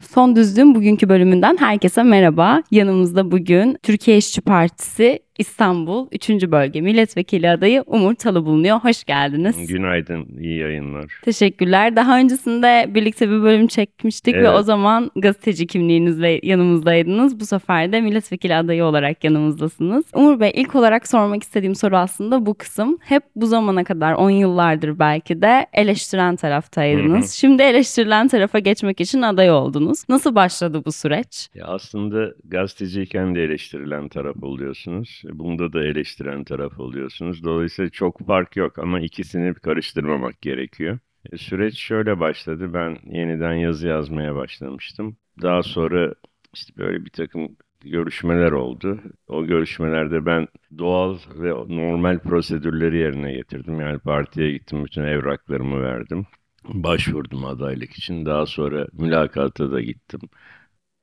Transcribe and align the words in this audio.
Son 0.00 0.36
Düzlüğün 0.36 0.74
bugünkü 0.74 1.08
bölümünden 1.08 1.56
herkese 1.60 2.02
merhaba. 2.02 2.62
Yanımızda 2.70 3.30
bugün 3.30 3.78
Türkiye 3.82 4.16
İşçi 4.16 4.40
Partisi 4.40 5.18
İstanbul 5.38 6.08
3. 6.12 6.30
Bölge 6.30 6.80
Milletvekili 6.80 7.50
adayı 7.50 7.82
Umur 7.86 8.14
Talı 8.14 8.46
bulunuyor. 8.46 8.78
Hoş 8.78 9.04
geldiniz. 9.04 9.66
Günaydın, 9.66 10.26
iyi 10.40 10.58
yayınlar. 10.58 11.12
Teşekkürler. 11.24 11.96
Daha 11.96 12.18
öncesinde 12.18 12.86
birlikte 12.94 13.30
bir 13.30 13.42
bölüm 13.42 13.66
çekmiştik 13.66 14.34
Evet. 14.34 14.44
ve 14.44 14.50
o 14.50 14.62
zaman 14.62 15.10
gazeteci 15.16 15.66
kimliğinizle 15.66 16.40
yanımızdaydınız. 16.42 17.40
Bu 17.40 17.46
sefer 17.46 17.92
de 17.92 18.00
milletvekili 18.00 18.54
adayı 18.54 18.84
olarak 18.84 19.24
yanımızdasınız. 19.24 20.04
Umur 20.14 20.40
Bey 20.40 20.52
ilk 20.54 20.74
olarak 20.74 21.08
sormak 21.08 21.42
istediğim 21.42 21.74
soru 21.74 21.96
aslında 21.96 22.46
bu 22.46 22.54
kısım. 22.54 22.98
Hep 23.00 23.22
bu 23.36 23.46
zamana 23.46 23.84
kadar 23.84 24.12
10 24.14 24.30
yıllardır 24.30 24.98
belki 24.98 25.42
de 25.42 25.66
eleştiren 25.72 26.36
taraftaydınız. 26.36 27.24
Hı 27.24 27.28
hı. 27.28 27.36
Şimdi 27.36 27.62
eleştirilen 27.62 28.28
tarafa 28.28 28.58
geçmek 28.58 29.00
için 29.00 29.22
aday 29.22 29.50
oldunuz. 29.50 30.04
Nasıl 30.08 30.34
başladı 30.34 30.82
bu 30.84 30.92
süreç? 30.92 31.48
Ya 31.54 31.64
aslında 31.66 32.32
gazeteciyken 32.44 33.34
de 33.34 33.42
eleştirilen 33.42 34.08
taraf 34.08 34.36
oluyorsunuz. 34.42 35.22
Bunda 35.32 35.72
da 35.72 35.84
eleştiren 35.84 36.44
taraf 36.44 36.80
oluyorsunuz. 36.80 37.44
Dolayısıyla 37.44 37.90
çok 37.90 38.26
fark 38.26 38.56
yok 38.56 38.78
ama 38.78 39.00
ikisini 39.00 39.54
karıştırmamak 39.54 40.42
gerekiyor. 40.42 40.98
E, 41.32 41.36
Süreç 41.36 41.78
şöyle 41.78 42.20
başladı. 42.20 42.74
Ben 42.74 42.98
yeniden 43.04 43.52
yazı 43.54 43.86
yazmaya 43.88 44.34
başlamıştım. 44.34 45.16
Daha 45.42 45.62
sonra 45.62 46.14
işte 46.54 46.72
böyle 46.76 47.04
bir 47.04 47.10
takım 47.10 47.56
görüşmeler 47.80 48.52
oldu. 48.52 49.00
O 49.28 49.46
görüşmelerde 49.46 50.26
ben 50.26 50.48
doğal 50.78 51.18
ve 51.34 51.50
normal 51.50 52.18
prosedürleri 52.18 52.98
yerine 52.98 53.32
getirdim. 53.32 53.80
Yani 53.80 53.98
partiye 53.98 54.52
gittim, 54.52 54.84
bütün 54.84 55.02
evraklarımı 55.02 55.82
verdim. 55.82 56.26
Başvurdum 56.68 57.44
adaylık 57.44 57.92
için. 57.92 58.26
Daha 58.26 58.46
sonra 58.46 58.86
mülakata 58.92 59.72
da 59.72 59.80
gittim. 59.80 60.20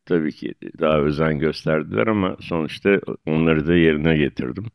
Tabii 0.05 0.31
ki 0.31 0.53
daha 0.79 0.99
özen 0.99 1.39
gösterdiler 1.39 2.07
ama 2.07 2.37
sonuçta 2.41 2.99
onları 3.27 3.67
da 3.67 3.75
yerine 3.75 4.17
getirdim. 4.17 4.65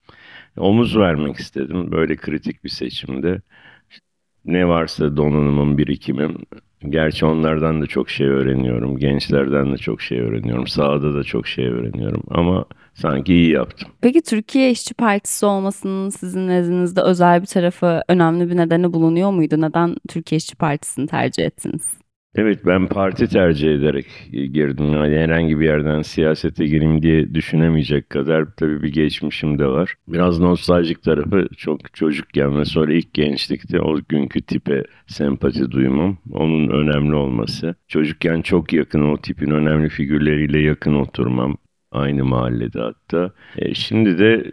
Omuz 0.56 0.96
vermek 0.98 1.36
istedim 1.36 1.92
böyle 1.92 2.16
kritik 2.16 2.64
bir 2.64 2.68
seçimde. 2.68 3.42
Ne 4.44 4.68
varsa 4.68 5.16
donanımım, 5.16 5.78
birikimim. 5.78 6.36
Gerçi 6.88 7.26
onlardan 7.26 7.82
da 7.82 7.86
çok 7.86 8.10
şey 8.10 8.26
öğreniyorum. 8.26 8.98
Gençlerden 8.98 9.72
de 9.72 9.76
çok 9.76 10.02
şey 10.02 10.20
öğreniyorum. 10.20 10.66
Sahada 10.66 11.14
da 11.14 11.24
çok 11.24 11.46
şey 11.46 11.66
öğreniyorum. 11.66 12.22
Ama 12.28 12.64
sanki 12.94 13.34
iyi 13.34 13.50
yaptım. 13.50 13.88
Peki 14.00 14.22
Türkiye 14.22 14.70
İşçi 14.70 14.94
Partisi 14.94 15.46
olmasının 15.46 16.08
sizin 16.10 16.48
nezdinizde 16.48 17.00
özel 17.00 17.40
bir 17.42 17.46
tarafı, 17.46 18.02
önemli 18.08 18.50
bir 18.50 18.56
nedeni 18.56 18.92
bulunuyor 18.92 19.30
muydu? 19.30 19.60
Neden 19.60 19.96
Türkiye 20.08 20.36
İşçi 20.36 20.56
Partisi'ni 20.56 21.06
tercih 21.06 21.44
ettiniz? 21.44 21.99
Evet 22.34 22.66
ben 22.66 22.86
parti 22.86 23.28
tercih 23.28 23.74
ederek 23.74 24.06
girdim. 24.32 24.92
Yani 24.92 25.16
herhangi 25.16 25.60
bir 25.60 25.64
yerden 25.64 26.02
siyasete 26.02 26.66
gireyim 26.66 27.02
diye 27.02 27.34
düşünemeyecek 27.34 28.10
kadar 28.10 28.46
tabii 28.56 28.82
bir 28.82 28.92
geçmişim 28.92 29.58
de 29.58 29.66
var. 29.66 29.94
Biraz 30.08 30.40
nostaljik 30.40 31.02
tarafı 31.02 31.48
çok 31.56 31.94
çocukken 31.94 32.58
ve 32.58 32.64
sonra 32.64 32.92
ilk 32.94 33.14
gençlikte 33.14 33.80
o 33.80 34.00
günkü 34.08 34.42
tipe 34.42 34.84
sempati 35.06 35.70
duymam. 35.70 36.18
Onun 36.32 36.68
önemli 36.68 37.14
olması. 37.14 37.74
Çocukken 37.88 38.42
çok 38.42 38.72
yakın 38.72 39.02
o 39.02 39.16
tipin 39.16 39.50
önemli 39.50 39.88
figürleriyle 39.88 40.58
yakın 40.58 40.94
oturmam. 40.94 41.56
Aynı 41.92 42.24
mahallede 42.24 42.80
hatta. 42.80 43.32
E, 43.56 43.74
şimdi 43.74 44.18
de 44.18 44.52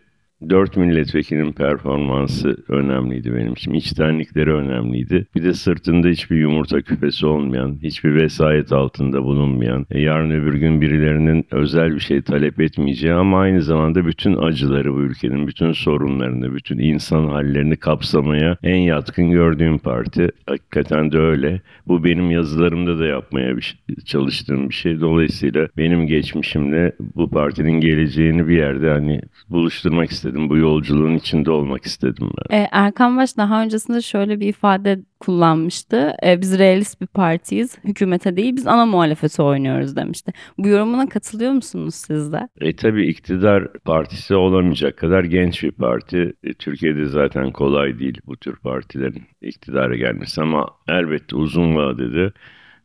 Dört 0.50 0.78
milletvekilinin 0.78 1.52
performansı 1.52 2.58
önemliydi 2.68 3.36
benim 3.36 3.54
için. 3.54 3.74
İçtenlikleri 3.74 4.54
önemliydi. 4.54 5.28
Bir 5.36 5.44
de 5.44 5.54
sırtında 5.54 6.08
hiçbir 6.08 6.38
yumurta 6.38 6.82
küpesi 6.82 7.26
olmayan, 7.26 7.78
hiçbir 7.84 8.16
vesayet 8.16 8.72
altında 8.72 9.24
bulunmayan, 9.24 9.86
e, 9.92 10.02
yarın 10.02 10.32
öbür 10.32 10.54
gün 10.54 10.82
birilerinin 10.82 11.46
özel 11.52 11.96
bir 11.96 12.00
şey 12.00 12.22
talep 12.22 12.60
etmeyeceği 12.62 13.14
ama 13.14 13.40
aynı 13.40 13.62
zamanda 13.62 14.06
bütün 14.06 14.36
acıları 14.36 14.94
bu 14.94 15.00
ülkenin, 15.02 15.48
bütün 15.48 15.72
sorunlarını, 15.72 16.56
bütün 16.56 16.80
insan 16.80 17.28
hallerini 17.28 17.76
kapsamaya 17.78 18.58
en 18.64 18.78
yatkın 18.78 19.32
gördüğüm 19.32 19.78
parti. 19.78 20.30
Hakikaten 20.46 21.12
de 21.12 21.18
öyle. 21.18 21.62
Bu 21.88 22.04
benim 22.04 22.32
yazılarımda 22.32 23.00
da 23.00 23.06
yapmaya 23.06 23.58
bir 23.58 23.62
şey- 23.62 23.96
çalıştığım 24.06 24.70
bir 24.70 24.74
şey. 24.74 25.00
Dolayısıyla 25.02 25.68
benim 25.78 26.08
geçmişimle 26.08 26.92
bu 27.16 27.30
partinin 27.30 27.82
geleceğini 27.82 28.48
bir 28.48 28.58
yerde 28.58 28.90
hani 28.90 29.22
buluşturmak 29.50 30.12
istedim. 30.12 30.27
Bu 30.36 30.58
yolculuğun 30.58 31.16
içinde 31.16 31.52
olmak 31.52 31.86
istedim 31.86 32.30
ben. 32.38 32.58
Ee, 32.58 32.68
Erkan 32.72 33.18
Baş 33.18 33.38
daha 33.38 33.64
öncesinde 33.64 34.02
şöyle 34.02 34.40
bir 34.40 34.48
ifade 34.48 35.00
kullanmıştı. 35.20 36.14
Ee, 36.24 36.42
biz 36.42 36.60
realist 36.60 37.02
bir 37.02 37.08
partiyiz, 37.08 37.78
hükümete 37.84 38.38
değil 38.38 38.56
biz 38.56 38.68
ana 38.68 38.86
muhalefete 38.86 39.44
oynuyoruz 39.44 39.96
demişti. 39.96 40.34
Bu 40.58 40.68
yorumuna 40.68 41.10
katılıyor 41.10 41.52
musunuz 41.52 41.96
siz 41.96 42.34
de? 42.34 42.48
E 42.62 42.76
tabi 42.76 43.08
iktidar 43.08 43.74
partisi 43.74 44.36
olamayacak 44.36 44.98
kadar 44.98 45.24
genç 45.24 45.64
bir 45.64 45.72
parti. 45.72 46.34
E, 46.44 46.54
Türkiye'de 46.54 47.06
zaten 47.06 47.52
kolay 47.52 48.00
değil 48.00 48.22
bu 48.26 48.38
tür 48.38 48.56
partilerin 48.56 49.24
iktidara 49.42 49.96
gelmesi 49.96 50.42
ama 50.42 50.68
elbette 50.88 51.36
uzun 51.36 51.76
vadede 51.76 52.32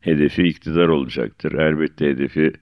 hedefi 0.00 0.42
iktidar 0.42 0.88
olacaktır. 0.88 1.52
Elbette 1.52 2.06
hedefi 2.06 2.52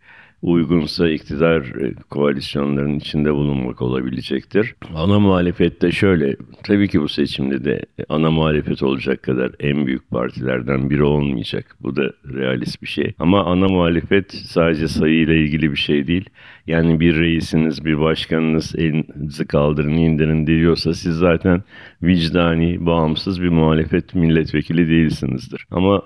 uygunsa 0.43 1.09
iktidar 1.09 1.63
e, 1.63 1.95
koalisyonlarının 2.11 2.99
içinde 2.99 3.35
bulunmak 3.35 3.83
olabilecektir. 3.83 4.75
Ana 4.95 5.19
muhalefette 5.21 5.93
şöyle, 5.93 6.37
tabii 6.63 6.89
ki 6.89 7.01
bu 7.01 7.09
seçimde 7.09 7.65
de 7.65 7.83
ana 8.09 8.31
muhalefet 8.31 8.83
olacak 8.83 9.23
kadar 9.23 9.51
en 9.61 9.87
büyük 9.87 10.11
partilerden 10.11 10.91
biri 10.91 11.03
olmayacak. 11.03 11.77
Bu 11.81 11.97
da 11.97 12.13
realist 12.33 12.83
bir 12.83 12.87
şey. 12.87 13.15
Ama 13.19 13.45
ana 13.45 13.69
muhalefet 13.69 14.33
sadece 14.33 14.89
sayıyla 14.89 15.35
ilgili 15.35 15.71
bir 15.71 15.77
şey 15.77 16.07
değil. 16.07 16.29
Yani 16.67 17.01
bir 17.01 17.17
reisiniz, 17.17 17.85
bir 17.85 18.01
başkanınız 18.01 18.75
elinizi 18.79 19.47
kaldırın, 19.47 19.97
indirin 19.97 20.47
diyorsa 20.47 20.95
siz 20.95 21.17
zaten 21.17 21.63
vicdani, 22.03 22.87
bağımsız 22.87 23.43
bir 23.43 23.49
muhalefet 23.49 24.15
milletvekili 24.15 24.89
değilsinizdir. 24.89 25.67
Ama 25.71 26.03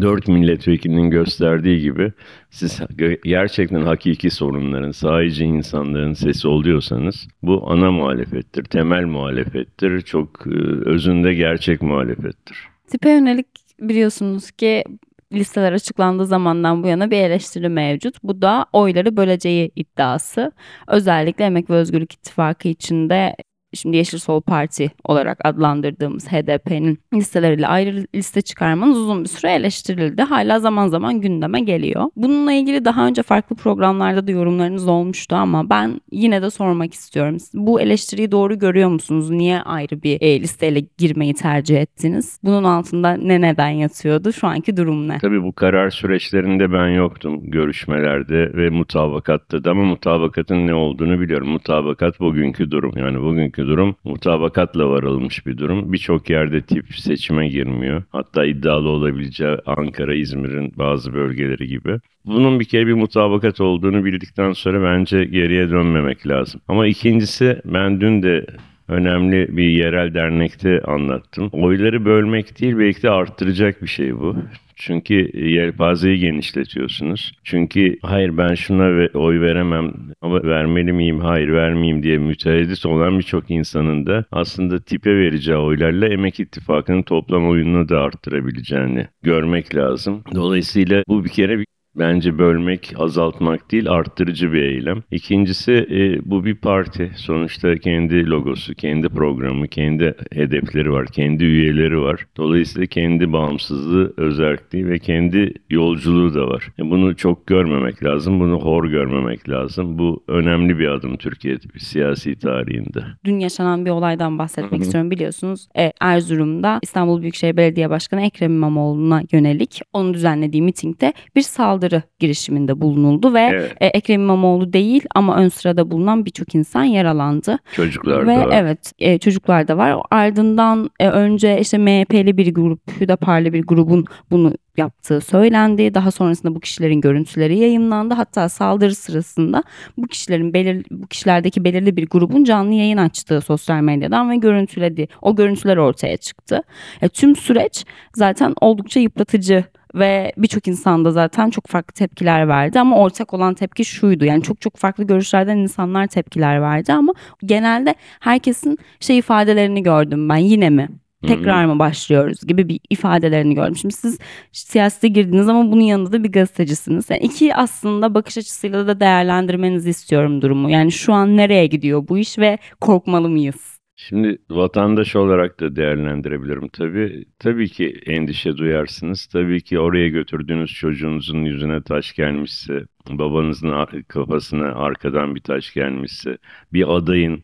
dört 0.00 0.28
milletvekilinin 0.28 1.10
gösterdiği 1.10 1.80
gibi 1.80 2.12
siz 2.50 2.80
gerçekten 3.24 3.82
hakiki 3.82 4.30
sorunların, 4.30 4.90
sahici 4.90 5.44
insanların 5.44 6.12
sesi 6.12 6.48
oluyorsanız 6.48 7.28
bu 7.42 7.70
ana 7.70 7.90
muhalefettir, 7.90 8.64
temel 8.64 9.04
muhalefettir, 9.04 10.00
çok 10.00 10.46
e, 10.46 10.50
özünde 10.88 11.34
gerçek 11.34 11.82
muhalefettir. 11.82 12.58
Tipe 12.88 13.10
yönelik 13.10 13.46
biliyorsunuz 13.80 14.50
ki 14.50 14.84
listeler 15.32 15.72
açıklandığı 15.72 16.26
zamandan 16.26 16.82
bu 16.82 16.86
yana 16.86 17.10
bir 17.10 17.16
eleştiri 17.16 17.68
mevcut. 17.68 18.22
Bu 18.22 18.42
da 18.42 18.66
oyları 18.72 19.16
böleceği 19.16 19.70
iddiası. 19.76 20.52
Özellikle 20.88 21.44
Emek 21.44 21.70
ve 21.70 21.74
Özgürlük 21.74 22.12
İttifakı 22.12 22.68
içinde 22.68 23.36
şimdi 23.76 23.96
Yeşil 23.96 24.18
Sol 24.18 24.40
Parti 24.40 24.90
olarak 25.04 25.38
adlandırdığımız 25.44 26.28
HDP'nin 26.28 26.98
listeleriyle 27.14 27.66
ayrı 27.66 28.06
liste 28.14 28.40
çıkarmanız 28.40 28.98
uzun 28.98 29.24
bir 29.24 29.28
süre 29.28 29.52
eleştirildi. 29.52 30.22
Hala 30.22 30.60
zaman 30.60 30.88
zaman 30.88 31.20
gündeme 31.20 31.60
geliyor. 31.60 32.04
Bununla 32.16 32.52
ilgili 32.52 32.84
daha 32.84 33.06
önce 33.06 33.22
farklı 33.22 33.56
programlarda 33.56 34.26
da 34.26 34.30
yorumlarınız 34.30 34.88
olmuştu 34.88 35.36
ama 35.36 35.70
ben 35.70 36.00
yine 36.12 36.42
de 36.42 36.50
sormak 36.50 36.94
istiyorum. 36.94 37.36
Bu 37.54 37.80
eleştiriyi 37.80 38.32
doğru 38.32 38.58
görüyor 38.58 38.88
musunuz? 38.88 39.30
Niye 39.30 39.60
ayrı 39.62 40.02
bir 40.02 40.18
e, 40.20 40.40
listeyle 40.40 40.82
girmeyi 40.98 41.34
tercih 41.34 41.80
ettiniz? 41.80 42.38
Bunun 42.44 42.64
altında 42.64 43.12
ne 43.12 43.40
neden 43.40 43.68
yatıyordu? 43.68 44.32
Şu 44.32 44.46
anki 44.46 44.76
durum 44.76 45.08
ne? 45.08 45.18
Tabii 45.18 45.42
bu 45.42 45.52
karar 45.52 45.90
süreçlerinde 45.90 46.72
ben 46.72 46.88
yoktum 46.88 47.50
görüşmelerde 47.50 48.52
ve 48.54 48.70
mutabakatta 48.70 49.64
da 49.64 49.70
ama 49.70 49.84
mutabakatın 49.84 50.66
ne 50.66 50.74
olduğunu 50.74 51.20
biliyorum. 51.20 51.48
Mutabakat 51.48 52.20
bugünkü 52.20 52.70
durum 52.70 52.92
yani 52.96 53.20
bugünkü 53.20 53.63
durum 53.66 53.96
mutabakatla 54.04 54.90
varılmış 54.90 55.46
bir 55.46 55.58
durum. 55.58 55.92
Birçok 55.92 56.30
yerde 56.30 56.60
tip 56.62 56.94
seçime 56.94 57.48
girmiyor. 57.48 58.02
Hatta 58.12 58.44
iddialı 58.44 58.88
olabileceği 58.88 59.56
Ankara, 59.66 60.14
İzmir'in 60.14 60.72
bazı 60.76 61.14
bölgeleri 61.14 61.68
gibi. 61.68 62.00
Bunun 62.24 62.60
bir 62.60 62.64
kere 62.64 62.86
bir 62.86 62.92
mutabakat 62.92 63.60
olduğunu 63.60 64.04
bildikten 64.04 64.52
sonra 64.52 64.82
bence 64.82 65.24
geriye 65.24 65.70
dönmemek 65.70 66.26
lazım. 66.26 66.60
Ama 66.68 66.86
ikincisi 66.86 67.60
ben 67.64 68.00
dün 68.00 68.22
de 68.22 68.46
önemli 68.88 69.56
bir 69.56 69.68
yerel 69.68 70.14
dernekte 70.14 70.80
anlattım. 70.80 71.48
Oyları 71.52 72.04
bölmek 72.04 72.60
değil 72.60 72.78
belki 72.78 73.02
de 73.02 73.10
arttıracak 73.10 73.82
bir 73.82 73.86
şey 73.86 74.16
bu. 74.16 74.36
Çünkü 74.76 75.38
yelpazeyi 75.38 76.18
genişletiyorsunuz. 76.18 77.32
Çünkü 77.44 77.96
hayır 78.02 78.36
ben 78.38 78.54
şuna 78.54 79.08
oy 79.14 79.40
veremem 79.40 79.92
ama 80.22 80.42
vermeli 80.42 80.92
miyim 80.92 81.20
hayır 81.20 81.52
vermeyeyim 81.52 82.02
diye 82.02 82.18
mütereddit 82.18 82.86
olan 82.86 83.18
birçok 83.18 83.50
insanın 83.50 84.06
da 84.06 84.24
aslında 84.32 84.80
tipe 84.80 85.16
vereceği 85.16 85.56
oylarla 85.56 86.08
Emek 86.08 86.40
İttifakı'nın 86.40 87.02
toplam 87.02 87.48
oyununu 87.48 87.88
da 87.88 88.00
arttırabileceğini 88.00 89.06
görmek 89.22 89.74
lazım. 89.74 90.22
Dolayısıyla 90.34 91.02
bu 91.08 91.24
bir 91.24 91.30
kere 91.30 91.58
bir 91.58 91.66
Bence 91.96 92.38
bölmek, 92.38 92.92
azaltmak 92.96 93.72
değil, 93.72 93.90
arttırıcı 93.90 94.52
bir 94.52 94.62
eylem. 94.62 95.02
İkincisi 95.10 95.72
e, 95.72 96.30
bu 96.30 96.44
bir 96.44 96.54
parti. 96.54 97.10
Sonuçta 97.16 97.76
kendi 97.76 98.26
logosu, 98.26 98.74
kendi 98.74 99.08
programı, 99.08 99.68
kendi 99.68 100.14
hedefleri 100.32 100.92
var, 100.92 101.06
kendi 101.06 101.44
üyeleri 101.44 102.00
var. 102.00 102.26
Dolayısıyla 102.36 102.86
kendi 102.86 103.32
bağımsızlığı, 103.32 104.14
özelliği 104.16 104.88
ve 104.88 104.98
kendi 104.98 105.54
yolculuğu 105.70 106.34
da 106.34 106.48
var. 106.48 106.68
E, 106.78 106.90
bunu 106.90 107.16
çok 107.16 107.46
görmemek 107.46 108.04
lazım, 108.04 108.40
bunu 108.40 108.60
hor 108.60 108.84
görmemek 108.84 109.48
lazım. 109.48 109.98
Bu 109.98 110.24
önemli 110.28 110.78
bir 110.78 110.88
adım 110.88 111.16
Türkiye 111.16 111.58
siyasi 111.78 112.36
tarihinde. 112.36 113.04
Dün 113.24 113.38
yaşanan 113.38 113.84
bir 113.84 113.90
olaydan 113.90 114.38
bahsetmek 114.38 114.82
istiyorum. 114.82 115.10
Biliyorsunuz 115.10 115.68
e, 115.78 115.92
Erzurum'da 116.00 116.78
İstanbul 116.82 117.22
Büyükşehir 117.22 117.56
Belediye 117.56 117.90
Başkanı 117.90 118.22
Ekrem 118.22 118.52
İmamoğlu'na 118.52 119.22
yönelik 119.32 119.80
onun 119.92 120.14
düzenlediği 120.14 120.62
mitingde 120.62 121.12
bir 121.36 121.42
saldırı 121.42 121.83
girişiminde 122.18 122.80
bulunuldu 122.80 123.34
ve 123.34 123.40
Evet. 123.40 123.74
e, 123.80 123.86
Ekrem 123.86 124.20
İmamoğlu 124.20 124.72
değil 124.72 125.04
ama 125.14 125.36
ön 125.36 125.48
sırada 125.48 125.90
bulunan 125.90 126.24
birçok 126.24 126.54
insan 126.54 126.84
yaralandı. 126.84 127.58
Çocuklar 127.72 128.26
Ve 128.26 128.36
da 128.36 128.40
var. 128.46 128.48
evet 128.52 128.92
e, 128.98 129.18
çocuklar 129.18 129.68
da 129.68 129.76
var. 129.76 129.96
Ardından 130.10 130.90
e, 131.00 131.08
önce 131.08 131.60
işte 131.60 131.78
MHP'li 131.78 132.36
bir 132.36 132.54
grup, 132.54 133.00
Hüdapar'lı 133.00 133.52
bir 133.52 133.62
grubun 133.66 134.04
bunu 134.30 134.52
yaptığı 134.76 135.20
söylendi. 135.20 135.94
Daha 135.94 136.10
sonrasında 136.10 136.54
bu 136.54 136.60
kişilerin 136.60 137.00
görüntüleri 137.00 137.58
yayınlandı. 137.58 138.14
Hatta 138.14 138.48
saldırı 138.48 138.94
sırasında 138.94 139.62
bu 139.98 140.06
kişilerin 140.06 140.54
belir 140.54 140.84
bu 140.90 141.06
kişilerdeki 141.06 141.64
belirli 141.64 141.96
bir 141.96 142.06
grubun 142.06 142.44
canlı 142.44 142.74
yayın 142.74 142.96
açtığı 142.96 143.40
sosyal 143.40 143.80
medyadan 143.82 144.30
ve 144.30 144.36
görüntüledi. 144.36 145.08
O 145.22 145.36
görüntüler 145.36 145.76
ortaya 145.76 146.16
çıktı. 146.16 146.62
E, 147.02 147.08
tüm 147.08 147.36
süreç 147.36 147.84
zaten 148.16 148.54
oldukça 148.60 149.00
yıpratıcı 149.00 149.64
ve 149.94 150.32
birçok 150.36 150.68
insan 150.68 151.04
da 151.04 151.10
zaten 151.10 151.50
çok 151.50 151.66
farklı 151.66 151.92
tepkiler 151.92 152.48
verdi 152.48 152.80
ama 152.80 152.98
ortak 152.98 153.34
olan 153.34 153.54
tepki 153.54 153.84
şuydu. 153.84 154.24
Yani 154.24 154.42
çok 154.42 154.60
çok 154.60 154.76
farklı 154.76 155.04
görüşlerden 155.04 155.56
insanlar 155.56 156.06
tepkiler 156.06 156.62
verdi 156.62 156.92
ama 156.92 157.12
genelde 157.44 157.94
herkesin 158.20 158.78
şey 159.00 159.18
ifadelerini 159.18 159.82
gördüm 159.82 160.28
ben 160.28 160.36
yine 160.36 160.70
mi? 160.70 160.88
Tekrar 161.26 161.64
mı 161.64 161.78
başlıyoruz 161.78 162.46
gibi 162.46 162.68
bir 162.68 162.80
ifadelerini 162.90 163.54
gördüm. 163.54 163.76
Şimdi 163.76 163.94
siz 163.94 164.18
siyasete 164.52 165.08
girdiniz 165.08 165.48
ama 165.48 165.72
bunun 165.72 165.80
yanında 165.80 166.12
da 166.12 166.24
bir 166.24 166.32
gazetecisiniz. 166.32 167.10
Yani 167.10 167.20
iki 167.20 167.54
aslında 167.54 168.14
bakış 168.14 168.38
açısıyla 168.38 168.86
da 168.86 169.00
değerlendirmenizi 169.00 169.90
istiyorum 169.90 170.42
durumu. 170.42 170.70
Yani 170.70 170.92
şu 170.92 171.12
an 171.12 171.36
nereye 171.36 171.66
gidiyor 171.66 172.08
bu 172.08 172.18
iş 172.18 172.38
ve 172.38 172.58
korkmalı 172.80 173.28
mıyız? 173.28 173.73
Şimdi 174.08 174.38
vatandaş 174.50 175.16
olarak 175.16 175.60
da 175.60 175.76
değerlendirebilirim 175.76 176.68
tabii. 176.68 177.24
Tabii 177.38 177.68
ki 177.68 178.00
endişe 178.06 178.56
duyarsınız. 178.56 179.26
Tabii 179.26 179.60
ki 179.60 179.78
oraya 179.78 180.08
götürdüğünüz 180.08 180.72
çocuğunuzun 180.74 181.44
yüzüne 181.44 181.82
taş 181.82 182.14
gelmişse, 182.14 182.86
babanızın 183.10 184.02
kafasına 184.08 184.66
arkadan 184.66 185.34
bir 185.34 185.40
taş 185.40 185.74
gelmişse, 185.74 186.38
bir 186.72 186.96
adayın, 186.96 187.42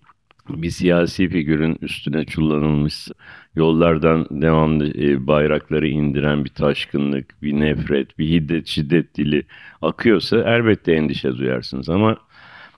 bir 0.49 0.71
siyasi 0.71 1.29
figürün 1.29 1.79
üstüne 1.81 2.25
çullanılmışsa, 2.25 3.15
yollardan 3.55 4.27
devamlı 4.31 4.89
e, 4.99 5.27
bayrakları 5.27 5.89
indiren 5.89 6.45
bir 6.45 6.51
taşkınlık, 6.51 7.43
bir 7.43 7.61
nefret, 7.61 8.19
bir 8.19 8.29
hiddet, 8.29 8.67
şiddet 8.67 9.17
dili 9.17 9.43
akıyorsa 9.83 10.37
elbette 10.39 10.93
endişe 10.93 11.37
duyarsınız. 11.37 11.89
Ama 11.89 12.17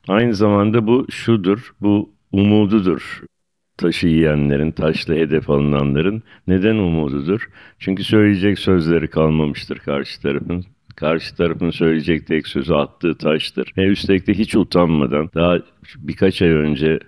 aynı 0.08 0.34
zamanda 0.34 0.86
bu 0.86 1.06
şudur, 1.10 1.74
bu 1.80 2.10
umududur 2.32 3.22
taşı 3.76 4.06
yiyenlerin, 4.06 4.70
taşla 4.70 5.14
hedef 5.14 5.50
alınanların 5.50 6.22
neden 6.48 6.76
umududur? 6.76 7.48
Çünkü 7.78 8.04
söyleyecek 8.04 8.58
sözleri 8.58 9.08
kalmamıştır 9.08 9.78
karşı 9.78 10.22
tarafın. 10.22 10.64
Karşı 10.96 11.36
tarafın 11.36 11.70
söyleyecek 11.70 12.26
tek 12.26 12.46
sözü 12.46 12.74
attığı 12.74 13.18
taştır. 13.18 13.72
Ve 13.76 13.86
üstelik 13.86 14.26
de 14.26 14.34
hiç 14.34 14.56
utanmadan 14.56 15.30
daha 15.34 15.58
birkaç 15.98 16.42
ay 16.42 16.48
önce 16.48 16.98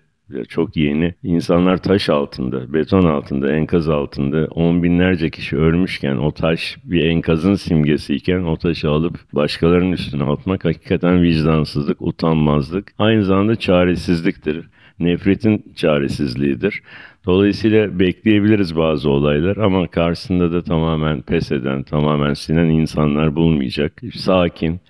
çok 0.49 0.77
yeni 0.77 1.15
insanlar 1.23 1.77
taş 1.77 2.09
altında, 2.09 2.73
beton 2.73 3.05
altında, 3.05 3.53
enkaz 3.53 3.89
altında 3.89 4.47
on 4.51 4.83
binlerce 4.83 5.31
kişi 5.31 5.57
ölmüşken 5.57 6.17
o 6.17 6.33
taş 6.33 6.77
bir 6.85 7.05
enkazın 7.05 7.55
simgesiyken 7.55 8.43
o 8.43 8.57
taşı 8.57 8.91
alıp 8.91 9.19
başkalarının 9.33 9.93
üstüne 9.93 10.25
atmak 10.25 10.65
hakikaten 10.65 11.23
vicdansızlık, 11.23 12.03
utanmazlık, 12.03 12.93
aynı 12.99 13.25
zamanda 13.25 13.57
çaresizliktir 13.57 14.67
nefretin 14.99 15.73
çaresizliğidir. 15.77 16.83
Dolayısıyla 17.27 17.99
bekleyebiliriz 17.99 18.77
bazı 18.77 19.11
olaylar 19.11 19.57
ama 19.57 19.87
karşısında 19.87 20.53
da 20.53 20.63
tamamen 20.63 21.23
pes 21.23 21.53
eden, 21.53 21.83
tamamen 21.83 22.35
sinen 22.35 22.69
insanlar 22.69 23.37
bulmayacak. 23.37 24.01
Sakin, 24.15 24.81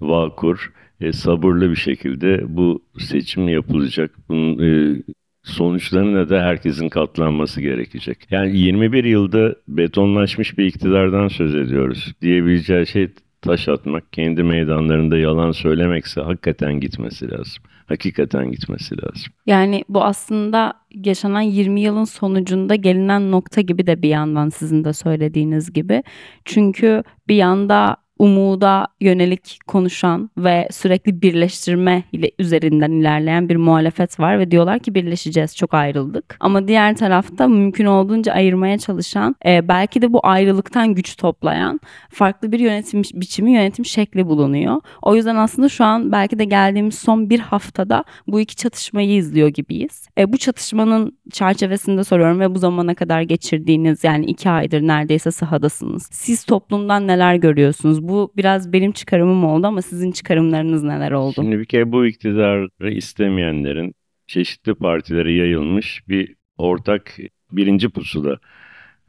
vakur, 0.00 0.72
e, 1.00 1.12
sabırlı 1.12 1.70
bir 1.70 1.76
şekilde 1.76 2.56
bu 2.56 2.82
seçim 2.98 3.48
yapılacak. 3.48 4.10
Bunun 4.28 4.58
e, 4.58 5.02
sonuçlarına 5.42 6.28
da 6.28 6.42
herkesin 6.42 6.88
katlanması 6.88 7.60
gerekecek. 7.60 8.18
Yani 8.30 8.58
21 8.58 9.04
yılda 9.04 9.54
betonlaşmış 9.68 10.58
bir 10.58 10.66
iktidardan 10.66 11.28
söz 11.28 11.54
ediyoruz. 11.54 12.14
Diyebileceği 12.22 12.86
şey 12.86 13.08
taş 13.44 13.68
atmak, 13.68 14.12
kendi 14.12 14.42
meydanlarında 14.42 15.16
yalan 15.16 15.52
söylemekse 15.52 16.20
hakikaten 16.20 16.80
gitmesi 16.80 17.30
lazım. 17.30 17.62
Hakikaten 17.86 18.50
gitmesi 18.50 18.94
lazım. 19.02 19.32
Yani 19.46 19.84
bu 19.88 20.04
aslında 20.04 20.72
yaşanan 20.94 21.40
20 21.40 21.80
yılın 21.80 22.04
sonucunda 22.04 22.74
gelinen 22.74 23.30
nokta 23.30 23.60
gibi 23.60 23.86
de 23.86 24.02
bir 24.02 24.08
yandan 24.08 24.48
sizin 24.48 24.84
de 24.84 24.92
söylediğiniz 24.92 25.72
gibi. 25.72 26.02
Çünkü 26.44 27.02
bir 27.28 27.36
yanda 27.36 27.96
umuda 28.18 28.86
yönelik 29.00 29.58
konuşan 29.66 30.30
ve 30.38 30.68
sürekli 30.72 31.22
birleştirme 31.22 32.02
ile 32.12 32.30
üzerinden 32.38 32.92
ilerleyen 32.92 33.48
bir 33.48 33.56
muhalefet 33.56 34.20
var 34.20 34.38
ve 34.38 34.50
diyorlar 34.50 34.78
ki 34.78 34.94
birleşeceğiz 34.94 35.56
çok 35.56 35.74
ayrıldık. 35.74 36.36
Ama 36.40 36.68
diğer 36.68 36.96
tarafta 36.96 37.48
mümkün 37.48 37.84
olduğunca 37.84 38.32
ayırmaya 38.32 38.78
çalışan 38.78 39.36
e, 39.46 39.68
belki 39.68 40.02
de 40.02 40.12
bu 40.12 40.20
ayrılıktan 40.22 40.94
güç 40.94 41.16
toplayan 41.16 41.80
farklı 42.08 42.52
bir 42.52 42.58
yönetim 42.58 43.02
biçimi 43.02 43.52
yönetim 43.52 43.84
şekli 43.84 44.26
bulunuyor. 44.26 44.80
O 45.02 45.16
yüzden 45.16 45.36
aslında 45.36 45.68
şu 45.68 45.84
an 45.84 46.12
belki 46.12 46.38
de 46.38 46.44
geldiğimiz 46.44 46.94
son 46.94 47.30
bir 47.30 47.40
haftada 47.40 48.04
bu 48.26 48.40
iki 48.40 48.56
çatışmayı 48.56 49.10
izliyor 49.10 49.48
gibiyiz. 49.48 50.08
E, 50.18 50.32
bu 50.32 50.38
çatışmanın 50.38 51.18
çerçevesinde 51.32 52.04
soruyorum 52.04 52.40
ve 52.40 52.54
bu 52.54 52.58
zamana 52.58 52.94
kadar 52.94 53.22
geçirdiğiniz 53.22 54.04
yani 54.04 54.26
iki 54.26 54.50
aydır 54.50 54.80
neredeyse 54.80 55.30
sahadasınız. 55.30 56.08
Siz 56.12 56.44
toplumdan 56.44 57.06
neler 57.06 57.34
görüyorsunuz? 57.34 58.03
Bu 58.08 58.32
biraz 58.36 58.72
benim 58.72 58.92
çıkarımım 58.92 59.44
oldu 59.44 59.66
ama 59.66 59.82
sizin 59.82 60.12
çıkarımlarınız 60.12 60.82
neler 60.82 61.12
oldu? 61.12 61.34
Şimdi 61.34 61.58
bir 61.58 61.64
kere 61.64 61.92
bu 61.92 62.06
iktidarı 62.06 62.90
istemeyenlerin 62.90 63.94
çeşitli 64.26 64.74
partilere 64.74 65.32
yayılmış 65.32 66.08
bir 66.08 66.34
ortak 66.58 67.16
birinci 67.52 67.88
pusula. 67.88 68.38